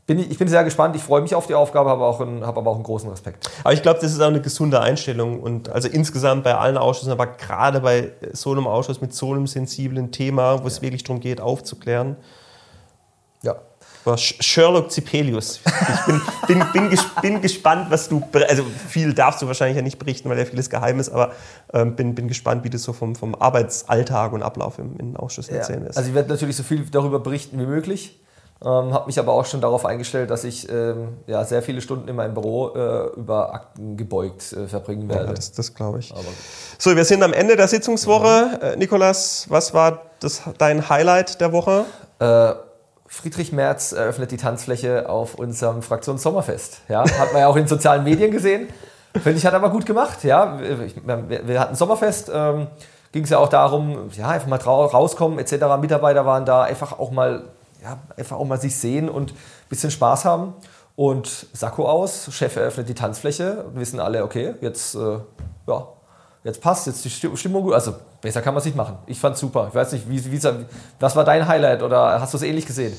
[0.07, 0.95] bin ich, ich bin sehr gespannt.
[0.95, 3.49] Ich freue mich auf die Aufgabe, habe auch einen, habe aber auch einen großen Respekt.
[3.63, 5.41] Aber ich glaube, das ist auch eine gesunde Einstellung.
[5.41, 9.47] Und also insgesamt bei allen Ausschüssen, aber gerade bei so einem Ausschuss mit so einem
[9.47, 12.15] sensiblen Thema, wo es wirklich darum geht, aufzuklären.
[13.43, 13.57] Ja.
[14.07, 15.59] War Sh- Sherlock Zipelius.
[15.65, 18.23] Ich bin, bin, bin, ges bin gespannt, was du.
[18.49, 21.33] Also viel darfst du wahrscheinlich ja nicht berichten, weil ja vieles geheim ist, aber
[21.73, 25.17] ähm, bin, bin gespannt, wie du so vom, vom Arbeitsalltag und Ablauf im, in den
[25.17, 25.59] Ausschüssen Ja.
[25.59, 25.97] erzählen wirst.
[25.97, 28.19] Also ich werde natürlich so viel darüber berichten wie möglich.
[28.59, 32.07] Ähm, habe mich aber auch schon darauf eingestellt, dass ich ähm, ja, sehr viele Stunden
[32.07, 35.33] in meinem Büro äh, über Akten gebeugt äh, verbringen ja, werde.
[35.35, 36.11] das das glaube ich.
[36.11, 36.23] aber
[36.79, 38.59] So, wir sind am Ende der Sitzungswoche.
[38.61, 41.85] Äh, Nikolas, was war das, dein Highlight der Woche?
[43.07, 46.81] Friedrich Merz eröffnet die Tanzfläche auf unserem Fraktionssommerfest.
[46.89, 48.67] Ja, hat man ja auch in sozialen Medien gesehen.
[49.13, 50.23] Finde ich, hat er aber gut gemacht.
[50.23, 52.29] Ja, wir, wir hatten Sommerfest.
[52.33, 52.67] Ähm,
[53.13, 55.53] Ging es ja auch darum, ja, einfach mal rauskommen etc.
[55.79, 57.45] Mitarbeiter waren da, einfach auch mal,
[57.81, 60.53] ja, einfach auch mal sich sehen und ein bisschen Spaß haben.
[60.95, 63.65] Und Sakko aus, Chef eröffnet die Tanzfläche.
[63.73, 65.19] Wissen alle, okay, jetzt, äh,
[65.67, 65.87] ja,
[66.47, 67.73] jetzt passt, jetzt die Sti- Stimmung gut.
[67.73, 68.97] Also besser kann man es nicht machen.
[69.05, 69.67] Ich fand's super.
[69.69, 70.39] Ich weiß nicht, wie, wie,
[70.99, 72.93] was war dein Highlight oder hast du es ähnlich gesehen?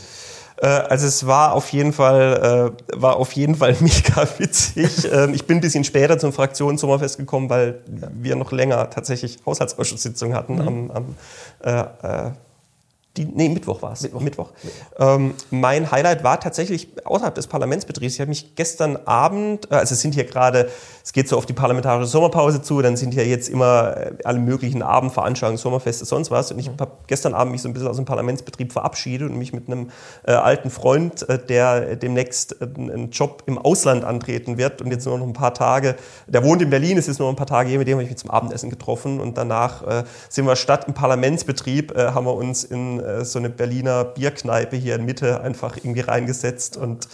[0.61, 5.09] Äh, also es war auf jeden Fall, äh, war auf jeden Fall mega witzig.
[5.11, 10.35] ähm, ich bin ein bisschen später zum Fraktionssommerfest gekommen, weil wir noch länger tatsächlich Haushaltsausschusssitzung
[10.35, 11.15] hatten am, am
[11.65, 11.81] äh,
[12.27, 12.31] äh,
[13.17, 14.09] die, nee, Mittwoch war es.
[14.13, 14.51] Mittwoch.
[14.99, 18.15] Ähm, mein Highlight war tatsächlich außerhalb des Parlamentsbetriebs.
[18.15, 20.69] Ich habe mich gestern Abend, äh, also es sind hier gerade,
[21.05, 24.39] es geht so auf die parlamentarische Sommerpause zu, dann sind hier jetzt immer äh, alle
[24.39, 26.53] möglichen Abendveranstaltungen, Sommerfeste, sonst was.
[26.53, 29.53] Und ich habe gestern Abend mich so ein bisschen aus dem Parlamentsbetrieb verabschiedet und mich
[29.53, 29.91] mit einem
[30.25, 35.07] äh, alten Freund, äh, der demnächst äh, einen Job im Ausland antreten wird und jetzt
[35.07, 35.97] nur noch ein paar Tage,
[36.27, 38.11] der wohnt in Berlin, es ist nur ein paar Tage hier, mit dem habe ich
[38.11, 42.65] mich zum Abendessen getroffen und danach äh, sind wir statt im Parlamentsbetrieb, haben wir uns
[42.65, 47.09] in äh, so eine Berliner Bierkneipe hier in Mitte einfach irgendwie reingesetzt und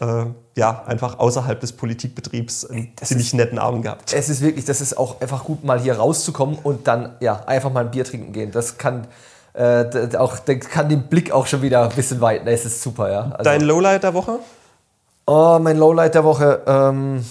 [0.00, 0.24] äh,
[0.56, 4.12] ja, einfach außerhalb des Politikbetriebs einen ziemlich netten Abend gehabt.
[4.12, 7.72] Es ist wirklich, das ist auch einfach gut, mal hier rauszukommen und dann ja einfach
[7.72, 8.50] mal ein Bier trinken gehen.
[8.52, 9.06] Das kann
[9.54, 9.86] äh,
[10.18, 12.46] auch, das kann den Blick auch schon wieder ein bisschen weiten.
[12.46, 13.20] Es ist super, ja.
[13.32, 14.38] Also, Dein Lowlight der Woche?
[15.26, 16.60] oh, mein Lowlight der Woche.
[16.66, 17.24] Ähm,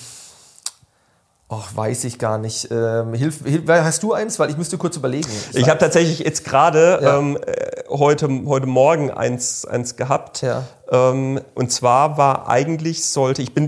[1.49, 2.69] ach, weiß ich gar nicht.
[2.71, 4.39] Ähm, hilf, hilf, hast du eins?
[4.39, 5.29] Weil ich müsste kurz überlegen.
[5.53, 7.19] Ich habe tatsächlich jetzt gerade Ja.
[7.19, 10.41] ähm, äh, heute, heute Morgen eins, eins gehabt.
[10.41, 10.63] Ja.
[10.89, 13.67] Ähm, und zwar war eigentlich sollte, ich bin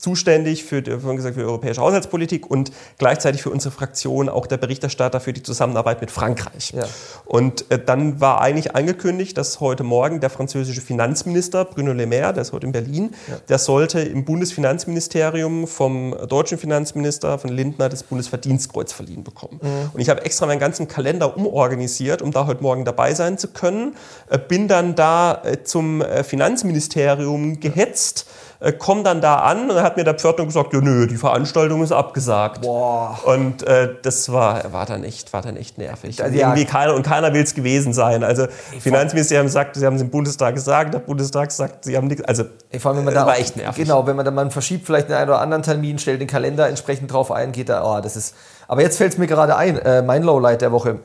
[0.00, 4.56] zuständig für, die, gesagt, für die europäische Haushaltspolitik und gleichzeitig für unsere Fraktion auch der
[4.56, 6.72] Berichterstatter für die Zusammenarbeit mit Frankreich.
[6.74, 6.84] Ja.
[7.26, 12.32] Und äh, dann war eigentlich angekündigt, dass heute Morgen der französische Finanzminister Bruno Le Maire,
[12.32, 13.36] der ist heute in Berlin, ja.
[13.50, 19.60] der sollte im Bundesfinanzministerium vom deutschen Finanzminister, von Lindner, das Bundesverdienstkreuz verliehen bekommen.
[19.62, 19.90] Mhm.
[19.92, 23.48] Und ich habe extra meinen ganzen Kalender umorganisiert, um da heute Morgen dabei sein zu
[23.48, 23.96] können.
[24.30, 28.26] Äh, bin dann da äh, zum äh, Finanzministerium gehetzt
[28.60, 31.16] äh, komme dann da an und dann hat mir der Pförtner gesagt, ja nö, die
[31.16, 32.60] Veranstaltung ist abgesagt.
[32.60, 33.18] Boah.
[33.24, 36.22] Und äh, das war, war, dann echt, war dann echt nervig.
[36.22, 38.22] Also, Irgendwie keiner, und keiner will es gewesen sein.
[38.22, 38.46] Also
[38.78, 42.22] Finanzministerium sagt, sie haben es im Bundestag gesagt, der Bundestag sagt, sie haben nichts.
[42.24, 42.44] Also
[42.78, 43.84] vor allem, wenn man da war auch, echt nervig.
[43.84, 46.68] Genau, wenn man dann man verschiebt vielleicht den einen oder anderen Termin, stellt den Kalender
[46.68, 48.34] entsprechend drauf ein, geht da, oh, das ist.
[48.68, 51.00] Aber jetzt fällt es mir gerade ein, äh, mein Lowlight der Woche.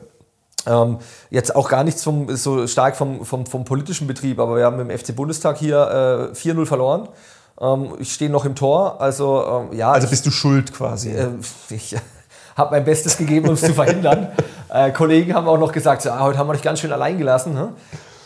[0.66, 0.98] Ähm,
[1.30, 4.78] jetzt auch gar nichts vom, so stark vom, vom, vom politischen Betrieb, aber wir haben
[4.80, 7.08] im FC Bundestag hier äh, 4-0 verloren.
[7.60, 9.92] Ähm, ich stehe noch im Tor, also ähm, ja.
[9.92, 11.10] Also bist du schuld quasi.
[11.10, 11.28] Äh,
[11.70, 11.96] ich
[12.56, 14.28] habe mein Bestes gegeben, um es zu verhindern.
[14.68, 17.18] Äh, Kollegen haben auch noch gesagt, so, ah, heute haben wir dich ganz schön allein
[17.18, 17.54] gelassen.
[17.54, 17.72] Ne?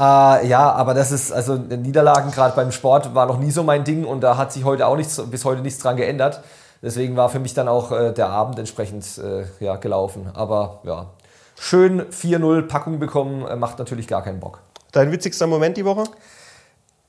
[0.01, 3.85] Äh, ja, aber das ist, also Niederlagen gerade beim Sport war noch nie so mein
[3.85, 6.41] Ding und da hat sich heute auch nichts, bis heute nichts dran geändert.
[6.83, 10.31] Deswegen war für mich dann auch äh, der Abend entsprechend äh, ja, gelaufen.
[10.33, 11.07] Aber ja,
[11.59, 14.61] schön 4-0 Packung bekommen, äh, macht natürlich gar keinen Bock.
[14.93, 16.05] Dein witzigster Moment die Woche?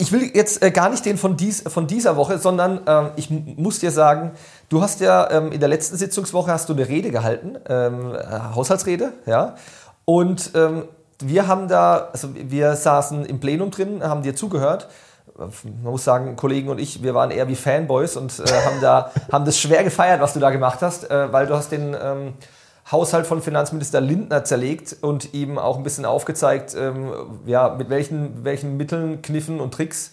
[0.02, 3.30] Ich will jetzt äh, gar nicht den von, dies, von dieser Woche, sondern ähm, ich
[3.30, 4.32] muss dir sagen,
[4.68, 8.56] du hast ja ähm, in der letzten Sitzungswoche hast du eine Rede gehalten, ähm, äh,
[8.56, 9.54] Haushaltsrede, ja.
[10.04, 10.86] Und ähm,
[11.20, 14.90] wir haben da, also wir saßen im Plenum drin, haben dir zugehört.
[15.38, 15.52] Man
[15.84, 19.46] muss sagen, Kollegen und ich, wir waren eher wie Fanboys und äh, haben da haben
[19.46, 22.34] das schwer gefeiert, was du da gemacht hast, äh, weil du hast den ähm,
[22.92, 27.12] Haushalt von Finanzminister Lindner zerlegt und ihm auch ein bisschen aufgezeigt, ähm,
[27.46, 30.12] ja, mit welchen, welchen Mitteln, Kniffen und Tricks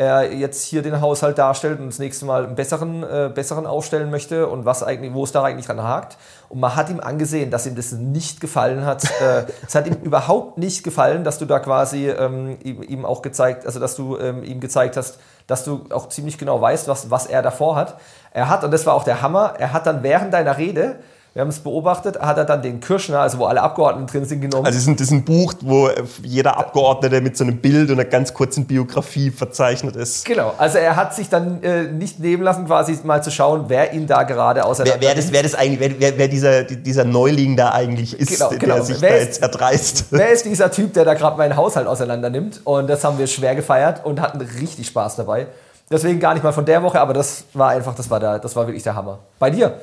[0.00, 4.10] er jetzt hier den Haushalt darstellt und das nächste Mal einen besseren, äh, besseren aufstellen
[4.10, 6.16] möchte und was eigentlich, wo es da eigentlich dran hakt.
[6.48, 9.04] Und man hat ihm angesehen, dass ihm das nicht gefallen hat.
[9.20, 13.20] äh, es hat ihm überhaupt nicht gefallen, dass du da quasi ähm, ihm, ihm, auch
[13.20, 17.10] gezeigt, also dass du ähm, ihm gezeigt hast, dass du auch ziemlich genau weißt, was,
[17.10, 17.98] was er davor hat.
[18.32, 21.00] Er hat, und das war auch der Hammer, er hat dann während deiner Rede
[21.32, 24.40] wir haben es beobachtet, hat er dann den Kirschner, also wo alle Abgeordneten drin sind,
[24.40, 24.66] genommen.
[24.66, 25.88] Also das ist ein, das ist ein Buch, wo
[26.24, 30.24] jeder Abgeordnete mit so einem Bild und einer ganz kurzen Biografie verzeichnet ist.
[30.24, 33.92] Genau, also er hat sich dann äh, nicht nehmen lassen, quasi mal zu schauen, wer
[33.92, 37.56] ihn da gerade auseinander wer, wer das, wer das eigentlich, wer, wer dieser, dieser Neuling
[37.56, 38.74] da eigentlich ist, genau, genau.
[38.74, 40.04] der sich wer da ist, jetzt erdreist.
[40.10, 42.60] Wer ist dieser Typ, der da gerade meinen Haushalt auseinander nimmt?
[42.64, 45.46] Und das haben wir schwer gefeiert und hatten richtig Spaß dabei.
[45.92, 48.56] Deswegen gar nicht mal von der Woche, aber das war einfach, das war, der, das
[48.56, 49.20] war wirklich der Hammer.
[49.38, 49.80] Bei dir?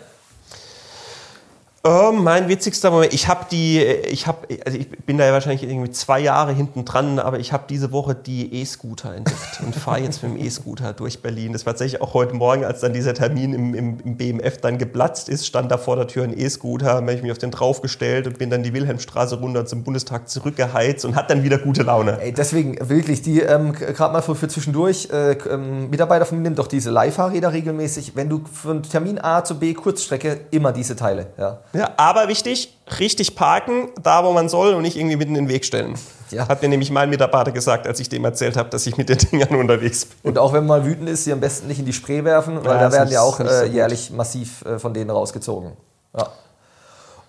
[1.90, 3.14] Oh, mein witzigster Moment.
[3.14, 6.84] Ich habe die, ich habe, also ich bin da ja wahrscheinlich irgendwie zwei Jahre hinten
[6.84, 10.92] dran, aber ich habe diese Woche die E-Scooter entdeckt und fahre jetzt mit dem E-Scooter
[10.92, 11.54] durch Berlin.
[11.54, 14.78] Das war tatsächlich auch heute Morgen, als dann dieser Termin im, im, im BMF dann
[14.78, 18.28] geplatzt ist, stand da vor der Tür ein E-Scooter, habe ich mich auf den draufgestellt
[18.28, 22.20] und bin dann die Wilhelmstraße runter zum Bundestag zurückgeheizt und hat dann wieder gute Laune.
[22.20, 26.44] Ey, deswegen wirklich, die ähm, gerade mal für, für zwischendurch, äh, ähm, Mitarbeiter von mir
[26.44, 28.18] nimmt doch diese Leihfahrräder regelmäßig.
[28.18, 31.60] Wenn du von Termin A zu B Kurzstrecke immer diese Teile, ja.
[31.78, 35.50] Ja, aber wichtig, richtig parken, da wo man soll und nicht irgendwie mitten in den
[35.50, 35.94] Weg stellen.
[36.32, 36.48] Ja.
[36.48, 39.18] Hat mir nämlich mein Mitarbeiter gesagt, als ich dem erzählt habe, dass ich mit den
[39.20, 40.32] Dingern unterwegs bin.
[40.32, 42.76] Und auch wenn man wütend ist, sie am besten nicht in die Spree werfen, weil
[42.76, 45.74] ja, da werden ja auch äh, jährlich massiv äh, von denen rausgezogen.
[46.18, 46.28] Ja.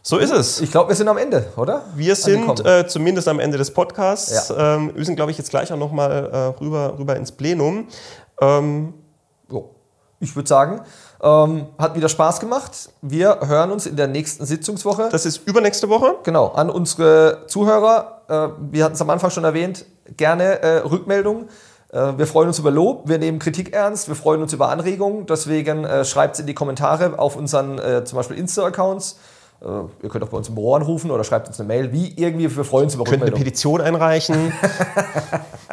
[0.02, 0.62] So ist es.
[0.62, 1.84] Ich glaube, wir sind am Ende, oder?
[1.94, 4.48] Wir sind äh, zumindest am Ende des Podcasts.
[4.48, 4.76] Ja.
[4.76, 7.88] Ähm, wir sind, glaube ich, jetzt gleich auch nochmal äh, rüber, rüber ins Plenum.
[8.40, 8.94] Ähm,
[10.20, 10.80] ich würde sagen,
[11.22, 12.90] ähm, hat wieder Spaß gemacht.
[13.02, 15.08] Wir hören uns in der nächsten Sitzungswoche.
[15.10, 16.16] Das ist übernächste Woche.
[16.24, 18.22] Genau, an unsere Zuhörer.
[18.28, 19.84] Äh, wir hatten es am Anfang schon erwähnt.
[20.16, 21.48] Gerne äh, Rückmeldungen.
[21.92, 25.26] Äh, wir freuen uns über Lob, wir nehmen Kritik ernst, wir freuen uns über Anregungen.
[25.26, 29.18] Deswegen äh, schreibt es in die Kommentare auf unseren äh, zum Beispiel Insta-Accounts.
[29.60, 29.66] Äh,
[30.02, 31.92] ihr könnt auch bei uns im Büro anrufen oder schreibt uns eine Mail.
[31.92, 33.32] Wie irgendwie, wir freuen uns über Rückmeldungen.
[33.32, 34.52] Könnt eine Petition einreichen.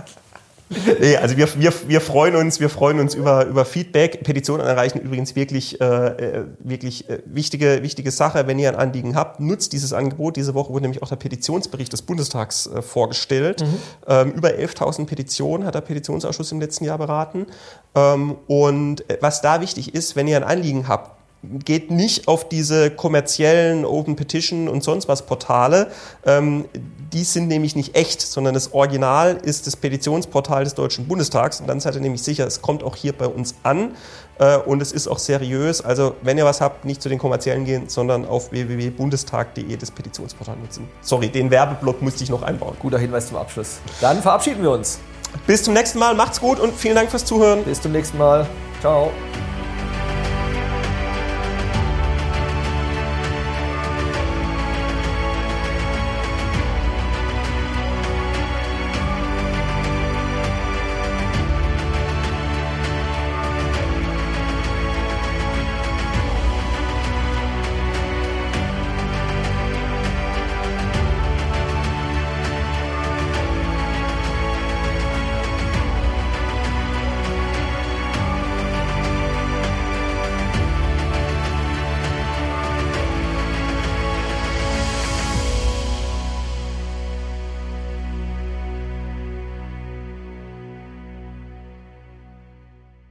[1.00, 4.24] nee, also wir, wir, wir freuen uns, wir freuen uns über, über Feedback.
[4.24, 8.48] Petitionen erreichen übrigens wirklich, äh, äh, wirklich äh, wichtige, wichtige Sache.
[8.48, 10.36] Wenn ihr ein Anliegen habt, nutzt dieses Angebot.
[10.38, 13.62] Diese Woche wurde nämlich auch der Petitionsbericht des Bundestags äh, vorgestellt.
[13.62, 13.78] Mhm.
[14.08, 17.46] Ähm, über 11.000 Petitionen hat der Petitionsausschuss im letzten Jahr beraten.
[17.94, 21.15] Ähm, und äh, was da wichtig ist, wenn ihr ein Anliegen habt,
[21.64, 25.92] geht nicht auf diese kommerziellen Open Petition und sonst was Portale.
[26.26, 26.66] Ähm,
[27.14, 31.62] die sind nämlich nicht echt, sondern das Original ist das Petitionsportal des Deutschen Bundestags.
[31.62, 33.92] Und dann seid ihr nämlich sicher, es kommt auch hier bei uns an
[34.40, 35.82] äh, und es ist auch seriös.
[35.82, 40.58] Also wenn ihr was habt, nicht zu den kommerziellen gehen, sondern auf www.bundestag.de das Petitionsportal
[40.58, 40.90] nutzen.
[41.02, 42.76] Sorry, den Werbeblock musste ich noch einbauen.
[42.80, 43.78] Guter Hinweis zum Abschluss.
[44.02, 45.00] Dann verabschieden wir uns.
[45.48, 47.64] Bis zum nächsten Mal, macht's gut und vielen Dank fürs Zuhören.
[47.64, 48.48] Bis zum nächsten Mal.
[48.82, 49.12] Ciao.